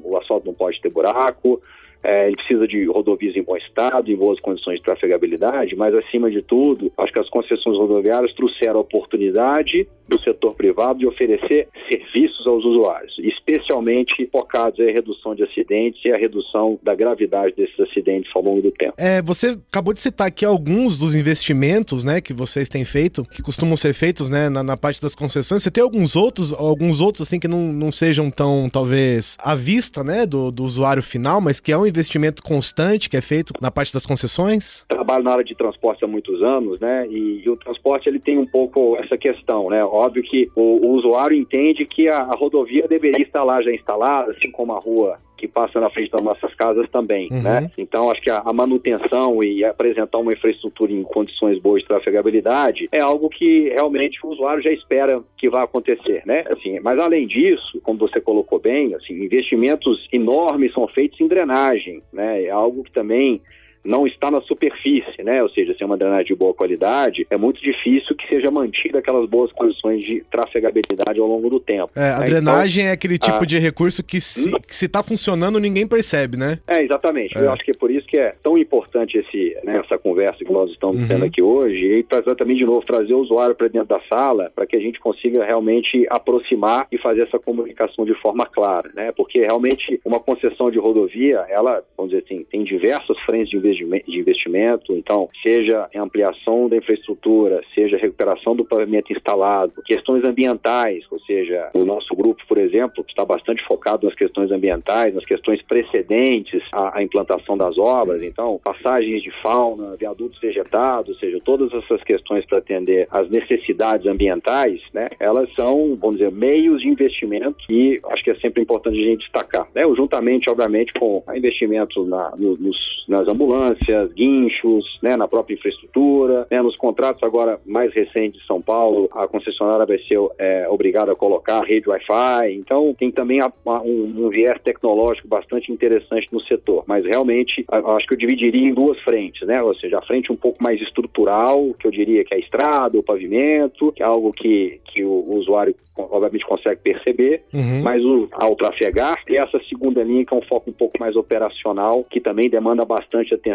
o 0.02 0.16
asfalto 0.16 0.46
não 0.46 0.54
pode 0.54 0.80
ter 0.80 0.88
buraco, 0.88 1.60
é, 2.04 2.26
ele 2.26 2.36
precisa 2.36 2.68
de 2.68 2.84
rodovias 2.84 3.34
em 3.34 3.42
bom 3.42 3.56
estado, 3.56 4.10
em 4.10 4.16
boas 4.16 4.38
condições 4.40 4.76
de 4.76 4.82
trafegabilidade, 4.82 5.74
mas 5.74 5.94
acima 5.94 6.30
de 6.30 6.42
tudo, 6.42 6.92
acho 6.98 7.12
que 7.12 7.20
as 7.20 7.28
concessões 7.30 7.78
rodoviárias 7.78 8.34
trouxeram 8.34 8.76
a 8.76 8.82
oportunidade 8.82 9.88
do 10.06 10.20
setor 10.20 10.54
privado 10.54 10.98
de 10.98 11.06
oferecer 11.06 11.66
serviços 11.90 12.46
aos 12.46 12.64
usuários, 12.64 13.14
especialmente 13.18 14.28
focados 14.30 14.78
em 14.78 14.92
redução 14.92 15.34
de 15.34 15.42
acidentes 15.42 16.04
e 16.04 16.10
a 16.10 16.16
redução 16.16 16.78
da 16.82 16.94
gravidade 16.94 17.54
desses 17.56 17.78
acidentes 17.80 18.30
ao 18.34 18.42
longo 18.42 18.60
do 18.60 18.70
tempo. 18.70 18.94
É, 18.98 19.22
você 19.22 19.58
acabou 19.70 19.94
de 19.94 20.00
citar 20.00 20.26
aqui 20.26 20.44
alguns 20.44 20.98
dos 20.98 21.14
investimentos, 21.14 22.04
né, 22.04 22.20
que 22.20 22.34
vocês 22.34 22.68
têm 22.68 22.84
feito, 22.84 23.24
que 23.24 23.42
costumam 23.42 23.76
ser 23.76 23.94
feitos, 23.94 24.28
né, 24.28 24.50
na, 24.50 24.62
na 24.62 24.76
parte 24.76 25.00
das 25.00 25.14
concessões. 25.14 25.62
Você 25.62 25.70
tem 25.70 25.82
alguns 25.82 26.16
outros, 26.16 26.52
alguns 26.52 27.00
outros 27.00 27.26
assim 27.26 27.40
que 27.40 27.48
não, 27.48 27.72
não 27.72 27.90
sejam 27.90 28.30
tão, 28.30 28.68
talvez, 28.70 29.36
à 29.42 29.54
vista, 29.54 30.04
né, 30.04 30.26
do, 30.26 30.50
do 30.50 30.64
usuário 30.64 31.02
final, 31.02 31.40
mas 31.40 31.60
que 31.60 31.72
é 31.72 31.78
um 31.78 31.86
investimento 31.94 32.42
constante 32.42 33.08
que 33.08 33.16
é 33.16 33.20
feito 33.20 33.52
na 33.60 33.70
parte 33.70 33.92
das 33.92 34.04
concessões? 34.04 34.84
Trabalho 34.88 35.24
na 35.24 35.32
área 35.32 35.44
de 35.44 35.54
transporte 35.54 36.04
há 36.04 36.08
muitos 36.08 36.42
anos, 36.42 36.80
né? 36.80 37.06
E, 37.08 37.42
e 37.44 37.48
o 37.48 37.56
transporte 37.56 38.08
ele 38.08 38.18
tem 38.18 38.38
um 38.38 38.46
pouco 38.46 38.96
essa 38.96 39.16
questão, 39.16 39.70
né? 39.70 39.84
Óbvio 39.84 40.22
que 40.22 40.50
o, 40.54 40.86
o 40.86 40.90
usuário 40.92 41.36
entende 41.36 41.86
que 41.86 42.08
a, 42.08 42.18
a 42.18 42.36
rodovia 42.36 42.88
deveria 42.88 43.22
estar 43.22 43.44
lá 43.44 43.62
já 43.62 43.72
instalada, 43.72 44.32
assim 44.32 44.50
como 44.50 44.72
a 44.72 44.78
rua 44.78 45.18
que 45.44 45.48
passa 45.48 45.78
na 45.78 45.90
frente 45.90 46.10
das 46.10 46.22
nossas 46.22 46.54
casas 46.54 46.88
também, 46.90 47.28
uhum. 47.30 47.42
né? 47.42 47.70
Então 47.76 48.10
acho 48.10 48.22
que 48.22 48.30
a, 48.30 48.42
a, 48.44 48.52
manutenção 48.52 49.44
e 49.44 49.62
apresentar 49.62 50.18
uma 50.18 50.32
infraestrutura 50.32 50.90
em 50.90 51.02
condições 51.02 51.60
boas 51.60 51.82
de 51.82 51.88
trafegabilidade 51.88 52.88
é 52.90 53.00
algo 53.00 53.28
que 53.28 53.68
realmente 53.68 54.18
o 54.24 54.30
usuário 54.30 54.62
já 54.62 54.70
espera 54.70 55.22
que 55.36 55.50
vai 55.50 55.62
acontecer, 55.62 56.22
né? 56.24 56.44
Assim, 56.48 56.80
mas 56.80 56.98
além 56.98 57.26
disso, 57.26 57.78
como 57.82 57.98
você 57.98 58.20
colocou 58.20 58.58
bem, 58.58 58.94
assim, 58.94 59.12
investimentos 59.22 60.08
enormes 60.10 60.72
são 60.72 60.88
feitos 60.88 61.20
em 61.20 61.28
drenagem, 61.28 62.02
né? 62.10 62.44
É 62.44 62.50
algo 62.50 62.82
que 62.82 62.92
também 62.92 63.42
não 63.84 64.06
está 64.06 64.30
na 64.30 64.40
superfície, 64.40 65.22
né? 65.22 65.42
Ou 65.42 65.50
seja, 65.50 65.74
se 65.74 65.82
é 65.82 65.86
uma 65.86 65.96
drenagem 65.96 66.26
de 66.26 66.34
boa 66.34 66.54
qualidade, 66.54 67.26
é 67.30 67.36
muito 67.36 67.60
difícil 67.60 68.16
que 68.16 68.26
seja 68.28 68.50
mantida 68.50 68.98
aquelas 68.98 69.28
boas 69.28 69.52
condições 69.52 70.02
de 70.02 70.24
trafegabilidade 70.30 71.20
ao 71.20 71.26
longo 71.26 71.50
do 71.50 71.60
tempo. 71.60 71.90
É, 71.94 72.10
a 72.10 72.20
né? 72.20 72.26
drenagem 72.26 72.84
então, 72.84 72.90
é 72.90 72.94
aquele 72.94 73.18
tipo 73.18 73.42
a... 73.42 73.46
de 73.46 73.58
recurso 73.58 74.02
que 74.02 74.20
se, 74.20 74.54
hum? 74.54 74.58
que 74.66 74.74
se 74.74 74.88
tá 74.88 75.02
funcionando 75.02 75.60
ninguém 75.60 75.86
percebe, 75.86 76.36
né? 76.36 76.58
É, 76.66 76.82
exatamente. 76.82 77.36
É. 77.36 77.42
Eu 77.42 77.52
acho 77.52 77.62
que 77.62 77.72
é 77.72 77.74
por 77.74 77.90
isso 77.90 78.06
que 78.06 78.16
é 78.16 78.32
tão 78.42 78.56
importante 78.56 79.18
esse, 79.18 79.56
né, 79.62 79.80
essa 79.84 79.98
conversa 79.98 80.44
que 80.44 80.52
nós 80.52 80.70
estamos 80.70 81.02
uhum. 81.02 81.08
tendo 81.08 81.24
aqui 81.24 81.42
hoje 81.42 81.98
e 81.98 82.02
para 82.02 82.18
exatamente 82.18 82.58
de 82.58 82.64
novo 82.64 82.84
trazer 82.86 83.14
o 83.14 83.18
usuário 83.18 83.54
para 83.54 83.68
dentro 83.68 83.88
da 83.88 84.00
sala 84.10 84.50
para 84.54 84.66
que 84.66 84.76
a 84.76 84.80
gente 84.80 84.98
consiga 84.98 85.44
realmente 85.44 86.06
aproximar 86.08 86.86
e 86.90 86.98
fazer 86.98 87.22
essa 87.22 87.38
comunicação 87.38 88.04
de 88.04 88.14
forma 88.14 88.46
clara, 88.46 88.90
né? 88.94 89.12
Porque 89.12 89.40
realmente 89.40 90.00
uma 90.04 90.20
concessão 90.20 90.70
de 90.70 90.78
rodovia, 90.78 91.44
ela, 91.48 91.82
vamos 91.96 92.12
dizer 92.12 92.24
assim, 92.24 92.44
tem 92.50 92.64
diversas 92.64 93.18
frentes 93.20 93.50
de 93.50 93.56
investimento 93.56 93.73
de 93.76 94.18
investimento, 94.18 94.94
então, 94.94 95.28
seja 95.44 95.88
ampliação 95.94 96.68
da 96.68 96.76
infraestrutura, 96.76 97.62
seja 97.74 97.96
recuperação 97.96 98.54
do 98.54 98.64
pavimento 98.64 99.12
instalado, 99.12 99.82
questões 99.84 100.24
ambientais, 100.24 101.04
ou 101.10 101.20
seja, 101.20 101.70
o 101.74 101.84
nosso 101.84 102.14
grupo, 102.14 102.42
por 102.46 102.58
exemplo, 102.58 103.04
está 103.08 103.24
bastante 103.24 103.64
focado 103.64 104.06
nas 104.06 104.14
questões 104.14 104.50
ambientais, 104.50 105.14
nas 105.14 105.24
questões 105.24 105.62
precedentes 105.62 106.62
à, 106.72 106.98
à 106.98 107.02
implantação 107.02 107.56
das 107.56 107.76
obras, 107.78 108.22
então, 108.22 108.60
passagens 108.62 109.22
de 109.22 109.30
fauna, 109.42 109.96
viadutos 109.96 110.38
vegetados, 110.40 111.10
ou 111.10 111.14
seja, 111.16 111.40
todas 111.44 111.72
essas 111.72 112.02
questões 112.02 112.44
para 112.46 112.58
atender 112.58 113.06
às 113.10 113.28
necessidades 113.28 114.06
ambientais, 114.06 114.80
né, 114.92 115.08
elas 115.18 115.48
são, 115.54 115.96
vamos 115.96 116.18
dizer, 116.18 116.32
meios 116.32 116.82
de 116.82 116.88
investimento 116.88 117.56
e 117.68 118.00
acho 118.10 118.24
que 118.24 118.30
é 118.30 118.36
sempre 118.36 118.62
importante 118.62 118.98
a 118.98 119.04
gente 119.04 119.20
destacar, 119.20 119.68
né, 119.74 119.82
juntamente, 119.96 120.50
obviamente, 120.50 120.92
com 120.98 121.22
investimento 121.34 122.04
na, 122.04 122.34
nos, 122.36 122.76
nas 123.08 123.28
ambulâncias, 123.28 123.63
ambulâncias, 123.64 124.12
guinchos, 124.12 124.98
né, 125.02 125.16
na 125.16 125.26
própria 125.26 125.54
infraestrutura, 125.54 126.46
né, 126.50 126.60
nos 126.60 126.76
contratos 126.76 127.22
agora 127.24 127.60
mais 127.64 127.92
recentes 127.92 128.40
de 128.40 128.46
São 128.46 128.60
Paulo, 128.60 129.08
a 129.12 129.26
concessionária 129.26 129.86
vai 129.86 129.98
ser 129.98 130.18
é, 130.38 130.66
obrigada 130.68 131.12
a 131.12 131.16
colocar 131.16 131.64
rede 131.64 131.88
Wi-Fi, 131.88 132.52
então 132.52 132.94
tem 132.98 133.10
também 133.10 133.40
a, 133.40 133.46
a, 133.66 133.82
um, 133.82 134.26
um, 134.26 134.28
viés 134.28 134.58
tecnológico 134.62 135.28
bastante 135.28 135.72
interessante 135.72 136.28
no 136.30 136.40
setor, 136.40 136.84
mas 136.86 137.04
realmente 137.04 137.64
a, 137.68 137.78
acho 137.96 138.06
que 138.06 138.14
eu 138.14 138.18
dividiria 138.18 138.68
em 138.68 138.74
duas 138.74 138.98
frentes, 139.00 139.46
né, 139.46 139.62
ou 139.62 139.74
seja, 139.74 139.98
a 139.98 140.02
frente 140.02 140.30
um 140.30 140.36
pouco 140.36 140.62
mais 140.62 140.80
estrutural, 140.80 141.74
que 141.78 141.86
eu 141.86 141.90
diria 141.90 142.24
que 142.24 142.34
é 142.34 142.36
a 142.36 142.40
estrada, 142.40 142.98
o 142.98 143.02
pavimento, 143.02 143.92
que 143.92 144.02
é 144.02 144.06
algo 144.06 144.32
que, 144.32 144.80
que 144.84 145.04
o, 145.04 145.10
o 145.10 145.36
usuário 145.36 145.74
obviamente 145.96 146.44
consegue 146.44 146.80
perceber, 146.82 147.42
uhum. 147.52 147.82
mas 147.82 148.04
o, 148.04 148.28
ao 148.32 148.56
trafegar, 148.56 149.16
e 149.28 149.36
essa 149.36 149.60
segunda 149.68 150.02
linha 150.02 150.24
que 150.24 150.34
é 150.34 150.36
um 150.36 150.42
foco 150.42 150.70
um 150.70 150.72
pouco 150.72 150.98
mais 150.98 151.14
operacional, 151.14 152.04
que 152.04 152.20
também 152.20 152.50
demanda 152.50 152.84
bastante 152.84 153.34
atenção 153.34 153.53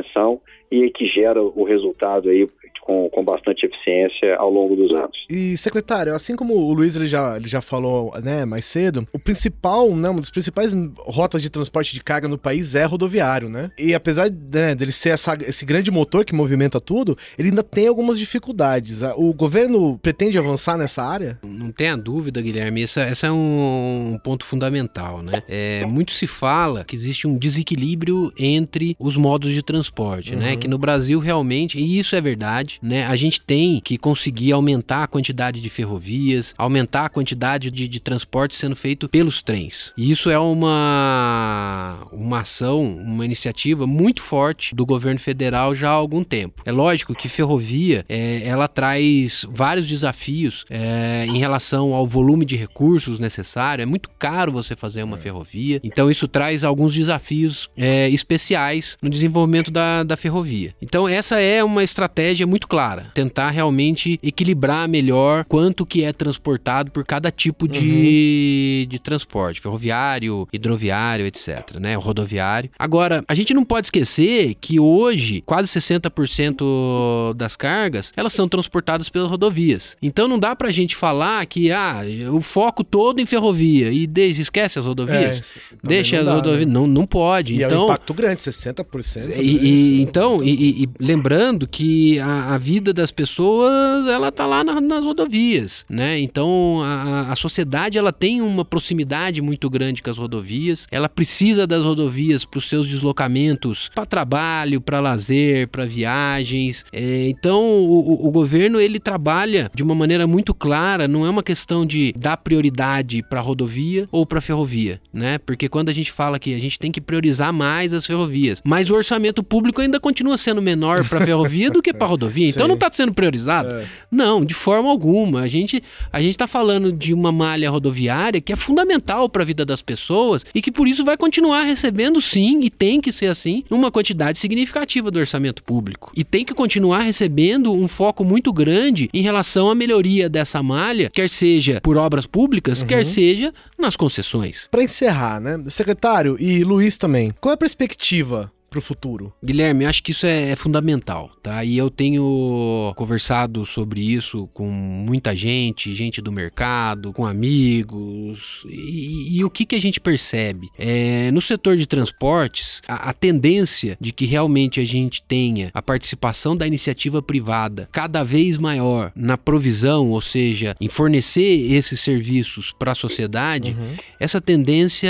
e 0.71 0.89
que 0.89 1.05
gera 1.05 1.41
o 1.41 1.63
resultado 1.63 2.29
aí 2.29 2.47
com, 2.89 3.07
com 3.07 3.23
bastante 3.23 3.67
eficiência 3.67 4.35
ao 4.37 4.49
longo 4.49 4.75
dos 4.75 4.91
anos. 4.95 5.15
E, 5.29 5.55
secretário, 5.55 6.15
assim 6.15 6.35
como 6.35 6.55
o 6.55 6.73
Luiz 6.73 6.95
ele 6.95 7.05
já, 7.05 7.37
ele 7.37 7.47
já 7.47 7.61
falou 7.61 8.11
né, 8.23 8.45
mais 8.45 8.65
cedo, 8.65 9.07
o 9.13 9.19
principal, 9.19 9.95
né, 9.95 10.09
uma 10.09 10.19
das 10.19 10.31
principais 10.31 10.73
rotas 10.97 11.39
de 11.39 11.51
transporte 11.51 11.93
de 11.93 12.03
carga 12.03 12.27
no 12.27 12.37
país 12.37 12.73
é 12.73 12.83
rodoviário, 12.85 13.47
né? 13.47 13.69
E 13.77 13.93
apesar 13.93 14.31
né, 14.31 14.73
dele 14.73 14.91
ser 14.91 15.09
essa, 15.09 15.37
esse 15.45 15.65
grande 15.65 15.91
motor 15.91 16.25
que 16.25 16.33
movimenta 16.33 16.81
tudo, 16.81 17.15
ele 17.37 17.49
ainda 17.49 17.61
tem 17.61 17.87
algumas 17.87 18.17
dificuldades. 18.17 19.03
O 19.15 19.33
governo 19.35 19.99
pretende 19.99 20.39
avançar 20.39 20.75
nessa 20.75 21.03
área? 21.03 21.37
Não 21.43 21.71
tenha 21.71 21.95
dúvida, 21.95 22.41
Guilherme, 22.41 22.81
esse, 22.81 22.99
esse 23.01 23.23
é 23.23 23.31
um, 23.31 24.13
um 24.13 24.17
ponto 24.17 24.43
fundamental, 24.43 25.21
né? 25.21 25.43
É, 25.47 25.85
muito 25.85 26.11
se 26.11 26.25
fala 26.25 26.83
que 26.83 26.95
existe 26.95 27.27
um 27.27 27.37
desequilíbrio 27.37 28.33
entre 28.35 28.95
os 28.97 29.15
modos 29.15 29.51
de 29.51 29.61
transporte, 29.61 30.35
né? 30.35 30.37
uhum. 30.37 30.51
né? 30.53 30.57
Que 30.57 30.67
no 30.67 30.79
Brasil 30.79 31.19
realmente, 31.19 31.77
e 31.77 31.99
isso 31.99 32.15
é 32.15 32.21
verdade, 32.21 32.78
né? 32.81 33.05
A 33.05 33.15
gente 33.15 33.41
tem 33.41 33.79
que 33.79 33.97
conseguir 33.97 34.51
aumentar 34.51 35.03
a 35.03 35.07
quantidade 35.07 35.61
de 35.61 35.69
ferrovias, 35.69 36.53
aumentar 36.57 37.05
a 37.05 37.09
quantidade 37.09 37.71
de, 37.71 37.87
de 37.87 37.99
transporte 37.99 38.55
sendo 38.55 38.75
feito 38.75 39.07
pelos 39.09 39.41
trens. 39.41 39.93
E 39.97 40.11
isso 40.11 40.29
é 40.29 40.39
uma, 40.39 42.07
uma 42.11 42.39
ação, 42.39 42.81
uma 42.81 43.25
iniciativa 43.25 43.85
muito 43.85 44.21
forte 44.21 44.75
do 44.75 44.85
governo 44.85 45.19
federal 45.19 45.73
já 45.75 45.89
há 45.89 45.93
algum 45.93 46.23
tempo. 46.23 46.61
É 46.65 46.71
lógico 46.71 47.15
que 47.15 47.29
ferrovia 47.29 48.05
é, 48.07 48.41
ela 48.45 48.67
traz 48.67 49.45
vários 49.49 49.87
desafios 49.87 50.65
é, 50.69 51.25
em 51.27 51.37
relação 51.37 51.93
ao 51.93 52.07
volume 52.07 52.45
de 52.45 52.55
recursos 52.55 53.19
necessário. 53.19 53.83
É 53.83 53.85
muito 53.85 54.09
caro 54.17 54.51
você 54.51 54.75
fazer 54.75 55.03
uma 55.03 55.17
é. 55.17 55.19
ferrovia, 55.19 55.79
então 55.83 56.09
isso 56.09 56.27
traz 56.27 56.63
alguns 56.63 56.93
desafios 56.93 57.69
é, 57.77 58.09
especiais 58.09 58.97
no 59.01 59.09
desenvolvimento 59.09 59.71
da, 59.71 60.03
da 60.03 60.15
ferrovia. 60.15 60.73
Então 60.81 61.07
essa 61.07 61.39
é 61.39 61.63
uma 61.63 61.83
estratégia 61.83 62.47
muito 62.47 62.67
clara, 62.69 63.11
tentar 63.15 63.49
realmente 63.49 64.19
equilibrar 64.21 64.87
melhor 64.87 65.43
quanto 65.45 65.85
que 65.85 66.03
é 66.03 66.13
transportado 66.13 66.91
por 66.91 67.03
cada 67.03 67.31
tipo 67.31 67.67
de, 67.67 68.83
uhum. 68.83 68.89
de 68.89 68.99
transporte, 68.99 69.59
ferroviário, 69.59 70.47
hidroviário, 70.53 71.25
etc, 71.25 71.79
né, 71.79 71.95
rodoviário. 71.95 72.69
Agora, 72.77 73.23
a 73.27 73.33
gente 73.33 73.53
não 73.53 73.65
pode 73.65 73.87
esquecer 73.87 74.55
que 74.61 74.79
hoje 74.79 75.41
quase 75.45 75.67
60% 75.67 77.33
das 77.35 77.55
cargas, 77.55 78.13
elas 78.15 78.33
são 78.33 78.47
transportadas 78.47 79.09
pelas 79.09 79.29
rodovias. 79.29 79.97
Então 80.01 80.27
não 80.27 80.37
dá 80.37 80.55
pra 80.55 80.69
gente 80.69 80.95
falar 80.95 81.45
que 81.47 81.71
ah, 81.71 82.01
o 82.31 82.41
foco 82.41 82.83
todo 82.83 83.19
em 83.19 83.25
ferrovia 83.25 83.91
e 83.91 84.05
deixa, 84.05 84.41
esquece 84.41 84.77
as 84.77 84.85
rodovias. 84.85 85.55
É, 85.55 85.75
deixa 85.87 86.19
as 86.19 86.27
rodovias, 86.27 86.67
né? 86.67 86.73
não, 86.73 86.85
não 86.85 87.07
pode. 87.07 87.55
E 87.55 87.63
então, 87.63 87.77
é 87.77 87.81
um 87.81 87.85
impacto 87.85 88.13
grande, 88.13 88.41
60%. 88.41 89.37
E, 89.37 89.41
e, 89.41 90.01
então, 90.01 90.43
e, 90.43 90.83
e, 90.83 90.89
lembrando 90.99 91.67
que 91.67 92.19
a, 92.19 92.48
a, 92.53 92.57
vida 92.57 92.93
das 92.93 93.11
pessoas, 93.11 94.07
ela 94.07 94.31
tá 94.31 94.45
lá 94.45 94.63
na, 94.63 94.79
nas 94.81 95.03
rodovias, 95.03 95.85
né? 95.89 96.19
Então 96.19 96.81
a, 96.83 97.31
a 97.31 97.35
sociedade, 97.35 97.97
ela 97.97 98.11
tem 98.11 98.41
uma 98.41 98.65
proximidade 98.65 99.41
muito 99.41 99.69
grande 99.69 100.01
com 100.01 100.09
as 100.09 100.17
rodovias, 100.17 100.87
ela 100.91 101.09
precisa 101.09 101.65
das 101.65 101.83
rodovias 101.83 102.45
para 102.45 102.57
os 102.57 102.69
seus 102.69 102.87
deslocamentos, 102.87 103.89
para 103.93 104.05
trabalho, 104.05 104.81
para 104.81 104.99
lazer, 104.99 105.67
para 105.67 105.85
viagens. 105.85 106.85
É, 106.91 107.27
então 107.29 107.61
o, 107.61 108.27
o 108.27 108.31
governo 108.31 108.79
ele 108.79 108.99
trabalha 108.99 109.71
de 109.73 109.83
uma 109.83 109.95
maneira 109.95 110.27
muito 110.27 110.53
clara, 110.53 111.07
não 111.07 111.25
é 111.25 111.29
uma 111.29 111.43
questão 111.43 111.85
de 111.85 112.13
dar 112.17 112.37
prioridade 112.37 113.23
para 113.23 113.41
rodovia 113.41 114.07
ou 114.11 114.25
para 114.25 114.41
ferrovia, 114.41 115.01
né? 115.13 115.37
Porque 115.37 115.69
quando 115.69 115.89
a 115.89 115.93
gente 115.93 116.11
fala 116.11 116.39
que 116.39 116.53
a 116.53 116.59
gente 116.59 116.79
tem 116.79 116.91
que 116.91 117.01
priorizar 117.01 117.53
mais 117.53 117.93
as 117.93 118.05
ferrovias, 118.05 118.61
mas 118.63 118.89
o 118.89 118.95
orçamento 118.95 119.43
público 119.43 119.81
ainda 119.81 119.99
continua 119.99 120.37
sendo 120.37 120.61
menor 120.61 121.07
para 121.07 121.23
ferrovia 121.25 121.69
do 121.69 121.81
que 121.81 121.93
para 121.93 122.07
rodovia, 122.07 122.38
então 122.47 122.67
não 122.67 122.75
está 122.75 122.89
sendo 122.91 123.13
priorizado. 123.13 123.69
É. 123.69 123.85
Não, 124.11 124.43
de 124.43 124.53
forma 124.53 124.89
alguma. 124.89 125.41
A 125.41 125.47
gente 125.47 125.83
a 126.11 126.21
gente 126.21 126.31
está 126.31 126.47
falando 126.47 126.91
de 126.91 127.13
uma 127.13 127.31
malha 127.31 127.69
rodoviária 127.69 128.41
que 128.41 128.53
é 128.53 128.55
fundamental 128.55 129.29
para 129.29 129.43
a 129.43 129.45
vida 129.45 129.65
das 129.65 129.81
pessoas 129.81 130.45
e 130.53 130.61
que 130.61 130.71
por 130.71 130.87
isso 130.87 131.03
vai 131.03 131.17
continuar 131.17 131.63
recebendo 131.63 132.21
sim 132.21 132.61
e 132.63 132.69
tem 132.69 133.01
que 133.01 133.11
ser 133.11 133.27
assim 133.27 133.63
uma 133.69 133.91
quantidade 133.91 134.37
significativa 134.37 135.11
do 135.11 135.19
orçamento 135.19 135.63
público 135.63 136.11
e 136.15 136.23
tem 136.23 136.45
que 136.45 136.53
continuar 136.53 136.99
recebendo 136.99 137.73
um 137.73 137.87
foco 137.87 138.23
muito 138.23 138.51
grande 138.51 139.09
em 139.13 139.21
relação 139.21 139.69
à 139.69 139.75
melhoria 139.75 140.29
dessa 140.29 140.61
malha, 140.61 141.09
quer 141.09 141.29
seja 141.29 141.79
por 141.81 141.97
obras 141.97 142.25
públicas, 142.25 142.81
uhum. 142.81 142.87
quer 142.87 143.05
seja 143.05 143.53
nas 143.77 143.95
concessões. 143.95 144.67
Para 144.69 144.83
encerrar, 144.83 145.39
né, 145.39 145.63
secretário 145.67 146.37
e 146.39 146.63
Luiz 146.63 146.97
também, 146.97 147.33
qual 147.39 147.51
é 147.51 147.55
a 147.55 147.57
perspectiva 147.57 148.51
para 148.69 148.79
o 148.79 148.81
futuro? 148.81 149.33
Guilherme, 149.43 149.85
acho 149.85 150.03
que 150.03 150.11
isso 150.11 150.25
é, 150.25 150.51
é, 150.51 150.55
fundamental, 150.55 151.31
tá? 151.41 151.63
E 151.63 151.77
eu 151.77 151.89
tenho 151.89 152.93
conversado 152.95 153.65
sobre 153.65 154.01
isso 154.01 154.47
com 154.53 154.69
muita 154.69 155.35
gente, 155.35 155.91
gente 155.93 156.21
do 156.21 156.31
mercado, 156.31 157.11
com 157.13 157.25
amigos. 157.25 158.63
E, 158.69 159.37
e 159.37 159.43
o 159.43 159.49
que, 159.49 159.65
que 159.65 159.75
a 159.75 159.81
gente 159.81 159.99
percebe? 159.99 160.67
É, 160.77 161.31
no 161.31 161.41
setor 161.41 161.75
de 161.75 161.85
transportes, 161.85 162.81
a, 162.87 163.09
a 163.09 163.13
tendência 163.13 163.97
de 163.99 164.11
que 164.11 164.25
realmente 164.25 164.79
a 164.79 164.85
gente 164.85 165.21
tenha 165.23 165.71
a 165.73 165.81
participação 165.81 166.55
da 166.55 166.67
iniciativa 166.67 167.21
privada 167.21 167.89
cada 167.91 168.23
vez 168.23 168.57
maior 168.57 169.11
na 169.15 169.37
provisão, 169.37 170.11
ou 170.11 170.21
seja, 170.21 170.75
em 170.79 170.87
fornecer 170.87 171.73
esses 171.73 171.99
serviços 171.99 172.73
para 172.77 172.91
a 172.91 172.95
sociedade, 172.95 173.75
uhum. 173.77 173.95
essa 174.19 174.39
tendência 174.39 175.09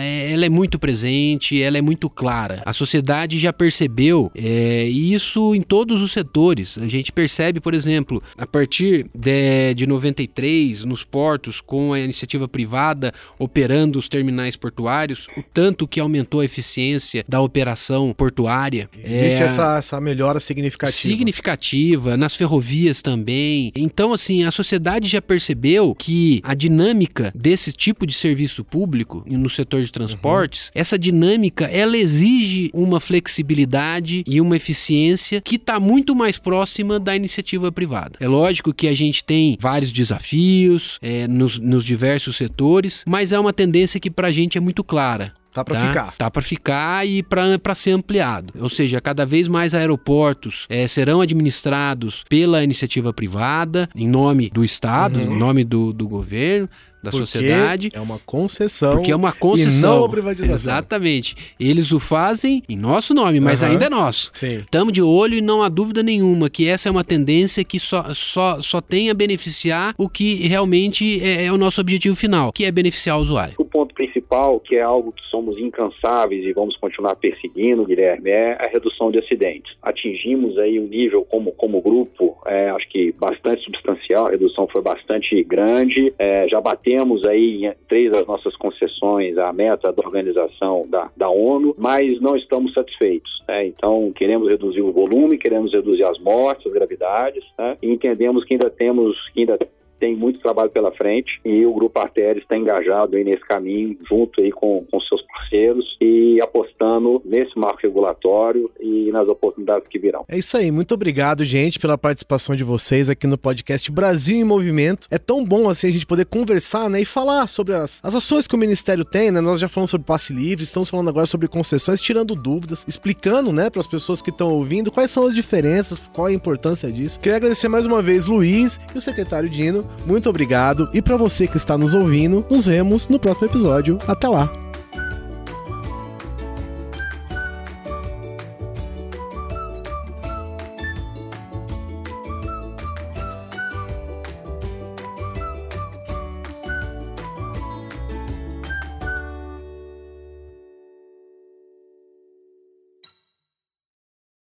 é, 0.00 0.32
ela 0.32 0.46
é 0.46 0.48
muito 0.48 0.78
presente, 0.78 1.60
ela 1.60 1.78
é 1.78 1.82
muito 1.82 2.08
clara. 2.08 2.62
A 2.64 2.72
sociedade 2.84 3.38
já 3.38 3.52
percebeu 3.52 4.30
é, 4.34 4.84
isso 4.84 5.54
em 5.54 5.62
todos 5.62 6.02
os 6.02 6.12
setores. 6.12 6.76
A 6.78 6.86
gente 6.86 7.12
percebe, 7.12 7.60
por 7.60 7.74
exemplo, 7.74 8.22
a 8.36 8.46
partir 8.46 9.06
de, 9.14 9.74
de 9.74 9.86
93, 9.86 10.84
nos 10.84 11.02
portos, 11.02 11.60
com 11.60 11.92
a 11.92 12.00
iniciativa 12.00 12.46
privada 12.46 13.12
operando 13.38 13.98
os 13.98 14.08
terminais 14.08 14.56
portuários, 14.56 15.26
o 15.36 15.42
tanto 15.42 15.88
que 15.88 16.00
aumentou 16.00 16.40
a 16.40 16.44
eficiência 16.44 17.24
da 17.28 17.40
operação 17.40 18.12
portuária. 18.12 18.88
Existe 19.02 19.42
é, 19.42 19.46
essa, 19.46 19.78
essa 19.78 20.00
melhora 20.00 20.38
significativa. 20.38 20.98
Significativa, 20.98 22.16
nas 22.16 22.34
ferrovias 22.34 23.00
também. 23.02 23.72
Então, 23.74 24.12
assim, 24.12 24.44
a 24.44 24.50
sociedade 24.50 25.08
já 25.08 25.22
percebeu 25.22 25.94
que 25.94 26.40
a 26.44 26.54
dinâmica 26.54 27.32
desse 27.34 27.72
tipo 27.72 28.06
de 28.06 28.12
serviço 28.14 28.62
público 28.62 29.24
no 29.26 29.48
setor 29.48 29.82
de 29.82 29.90
transportes, 29.90 30.66
uhum. 30.66 30.72
essa 30.74 30.98
dinâmica, 30.98 31.64
ela 31.66 31.96
exige 31.96 32.70
uma 32.74 33.00
flexibilidade 33.00 34.24
e 34.26 34.40
uma 34.40 34.56
eficiência 34.56 35.40
que 35.40 35.56
está 35.56 35.78
muito 35.78 36.14
mais 36.14 36.36
próxima 36.36 36.98
da 36.98 37.14
iniciativa 37.14 37.70
privada. 37.70 38.18
É 38.20 38.28
lógico 38.28 38.74
que 38.74 38.88
a 38.88 38.94
gente 38.94 39.22
tem 39.24 39.56
vários 39.60 39.92
desafios 39.92 40.98
é, 41.00 41.28
nos, 41.28 41.58
nos 41.58 41.84
diversos 41.84 42.36
setores, 42.36 43.04
mas 43.06 43.32
é 43.32 43.38
uma 43.38 43.52
tendência 43.52 44.00
que 44.00 44.10
para 44.10 44.28
a 44.28 44.32
gente 44.32 44.58
é 44.58 44.60
muito 44.60 44.82
clara. 44.82 45.32
Tá 45.54 45.64
para 45.64 45.78
tá? 45.78 45.86
ficar. 45.86 46.16
Tá 46.16 46.30
para 46.30 46.42
ficar 46.42 47.06
e 47.06 47.22
para 47.22 47.74
ser 47.76 47.92
ampliado. 47.92 48.52
Ou 48.58 48.68
seja, 48.68 49.00
cada 49.00 49.24
vez 49.24 49.46
mais 49.46 49.72
aeroportos 49.72 50.66
é, 50.68 50.88
serão 50.88 51.20
administrados 51.20 52.24
pela 52.28 52.64
iniciativa 52.64 53.12
privada, 53.12 53.88
em 53.94 54.08
nome 54.08 54.50
do 54.50 54.64
Estado, 54.64 55.20
uhum. 55.20 55.36
em 55.36 55.38
nome 55.38 55.62
do, 55.62 55.92
do 55.92 56.08
governo 56.08 56.68
da 57.04 57.10
porque 57.10 57.26
sociedade. 57.26 57.90
É 57.92 58.00
uma 58.00 58.18
concessão. 58.26 58.94
Porque 58.94 59.12
é 59.12 59.16
uma 59.16 59.32
concessão. 59.32 59.94
E 59.94 59.98
não 59.98 60.04
a 60.04 60.08
privatização. 60.08 60.54
Exatamente. 60.54 61.36
Eles 61.60 61.92
o 61.92 62.00
fazem 62.00 62.62
em 62.68 62.76
nosso 62.76 63.14
nome, 63.14 63.38
mas 63.40 63.62
uhum. 63.62 63.68
ainda 63.68 63.86
é 63.86 63.90
nosso. 63.90 64.32
Estamos 64.34 64.92
de 64.92 65.02
olho 65.02 65.34
e 65.34 65.40
não 65.40 65.62
há 65.62 65.68
dúvida 65.68 66.02
nenhuma 66.02 66.50
que 66.50 66.66
essa 66.66 66.88
é 66.88 66.92
uma 66.92 67.04
tendência 67.04 67.62
que 67.62 67.78
só, 67.78 68.12
só, 68.14 68.60
só 68.60 68.80
tem 68.80 69.10
a 69.10 69.14
beneficiar 69.14 69.94
o 69.98 70.08
que 70.08 70.46
realmente 70.46 71.20
é, 71.22 71.46
é 71.46 71.52
o 71.52 71.58
nosso 71.58 71.80
objetivo 71.80 72.16
final, 72.16 72.52
que 72.52 72.64
é 72.64 72.72
beneficiar 72.72 73.18
o 73.18 73.20
usuário. 73.20 73.54
O 73.58 73.64
ponto 73.64 73.94
principal, 74.34 74.58
que 74.58 74.76
é 74.76 74.82
algo 74.82 75.12
que 75.12 75.22
somos 75.26 75.58
incansáveis 75.58 76.44
e 76.44 76.52
vamos 76.52 76.76
continuar 76.76 77.14
perseguindo, 77.16 77.84
Guilherme, 77.84 78.30
é 78.30 78.58
a 78.60 78.68
redução 78.68 79.10
de 79.10 79.20
acidentes. 79.20 79.76
Atingimos 79.80 80.58
aí 80.58 80.80
um 80.80 80.86
nível 80.86 81.24
como, 81.24 81.52
como 81.52 81.80
grupo, 81.80 82.36
é, 82.46 82.70
acho 82.70 82.88
que 82.88 83.12
bastante 83.12 83.62
substancial, 83.62 84.26
a 84.26 84.30
redução 84.30 84.66
foi 84.70 84.82
bastante 84.82 85.42
grande, 85.44 86.12
é, 86.18 86.48
já 86.48 86.60
batemos 86.60 87.24
aí 87.26 87.64
em 87.64 87.72
três 87.88 88.10
das 88.10 88.26
nossas 88.26 88.56
concessões 88.56 89.38
a 89.38 89.52
meta 89.52 89.92
da 89.92 90.02
organização 90.04 90.86
da, 90.88 91.10
da 91.16 91.28
ONU, 91.28 91.74
mas 91.78 92.20
não 92.20 92.36
estamos 92.36 92.72
satisfeitos. 92.72 93.30
Né? 93.46 93.66
Então, 93.66 94.12
queremos 94.12 94.48
reduzir 94.48 94.82
o 94.82 94.92
volume, 94.92 95.38
queremos 95.38 95.72
reduzir 95.72 96.04
as 96.04 96.18
mortes, 96.18 96.66
as 96.66 96.72
gravidades, 96.72 97.44
né? 97.58 97.76
e 97.80 97.90
entendemos 97.90 98.44
que 98.44 98.54
ainda 98.54 98.70
temos, 98.70 99.16
que 99.32 99.40
ainda 99.40 99.58
tem 100.04 100.14
muito 100.14 100.38
trabalho 100.40 100.68
pela 100.68 100.92
frente 100.92 101.40
e 101.42 101.64
o 101.64 101.72
Grupo 101.72 101.98
Artéria 101.98 102.38
está 102.38 102.58
engajado 102.58 103.16
aí 103.16 103.24
nesse 103.24 103.40
caminho, 103.40 103.96
junto 104.06 104.38
aí 104.42 104.52
com, 104.52 104.84
com 104.90 105.00
seus 105.00 105.22
parceiros 105.22 105.96
e 105.98 106.38
apostando 106.42 107.22
nesse 107.24 107.58
marco 107.58 107.78
regulatório 107.82 108.70
e 108.78 109.10
nas 109.10 109.26
oportunidades 109.26 109.88
que 109.88 109.98
virão. 109.98 110.22
É 110.28 110.36
isso 110.36 110.58
aí, 110.58 110.70
muito 110.70 110.92
obrigado, 110.92 111.42
gente, 111.42 111.78
pela 111.78 111.96
participação 111.96 112.54
de 112.54 112.62
vocês 112.62 113.08
aqui 113.08 113.26
no 113.26 113.38
podcast 113.38 113.90
Brasil 113.90 114.36
em 114.36 114.44
Movimento. 114.44 115.08
É 115.10 115.16
tão 115.16 115.42
bom 115.42 115.70
assim 115.70 115.88
a 115.88 115.92
gente 115.92 116.04
poder 116.04 116.26
conversar, 116.26 116.90
né, 116.90 117.00
e 117.00 117.06
falar 117.06 117.48
sobre 117.48 117.74
as, 117.74 117.98
as 118.04 118.14
ações 118.14 118.46
que 118.46 118.54
o 118.54 118.58
Ministério 118.58 119.06
tem, 119.06 119.30
né? 119.30 119.40
Nós 119.40 119.58
já 119.58 119.70
falamos 119.70 119.90
sobre 119.90 120.06
passe 120.06 120.34
livre, 120.34 120.64
estamos 120.64 120.90
falando 120.90 121.08
agora 121.08 121.24
sobre 121.24 121.48
concessões, 121.48 121.98
tirando 121.98 122.34
dúvidas, 122.34 122.84
explicando, 122.86 123.54
né, 123.54 123.70
para 123.70 123.80
as 123.80 123.86
pessoas 123.86 124.20
que 124.20 124.28
estão 124.28 124.52
ouvindo 124.52 124.92
quais 124.92 125.10
são 125.10 125.26
as 125.26 125.34
diferenças, 125.34 125.98
qual 126.12 126.26
a 126.26 126.32
importância 126.32 126.92
disso. 126.92 127.18
Queria 127.20 127.36
agradecer 127.36 127.68
mais 127.68 127.86
uma 127.86 128.02
vez 128.02 128.26
Luiz 128.26 128.78
e 128.94 128.98
o 128.98 129.00
secretário 129.00 129.48
Dino 129.48 129.88
muito 130.06 130.28
obrigado. 130.28 130.88
E 130.92 131.00
para 131.00 131.16
você 131.16 131.46
que 131.46 131.56
está 131.56 131.76
nos 131.76 131.94
ouvindo, 131.94 132.44
nos 132.50 132.66
vemos 132.66 133.08
no 133.08 133.18
próximo 133.18 133.46
episódio. 133.46 133.98
Até 134.06 134.28
lá! 134.28 134.63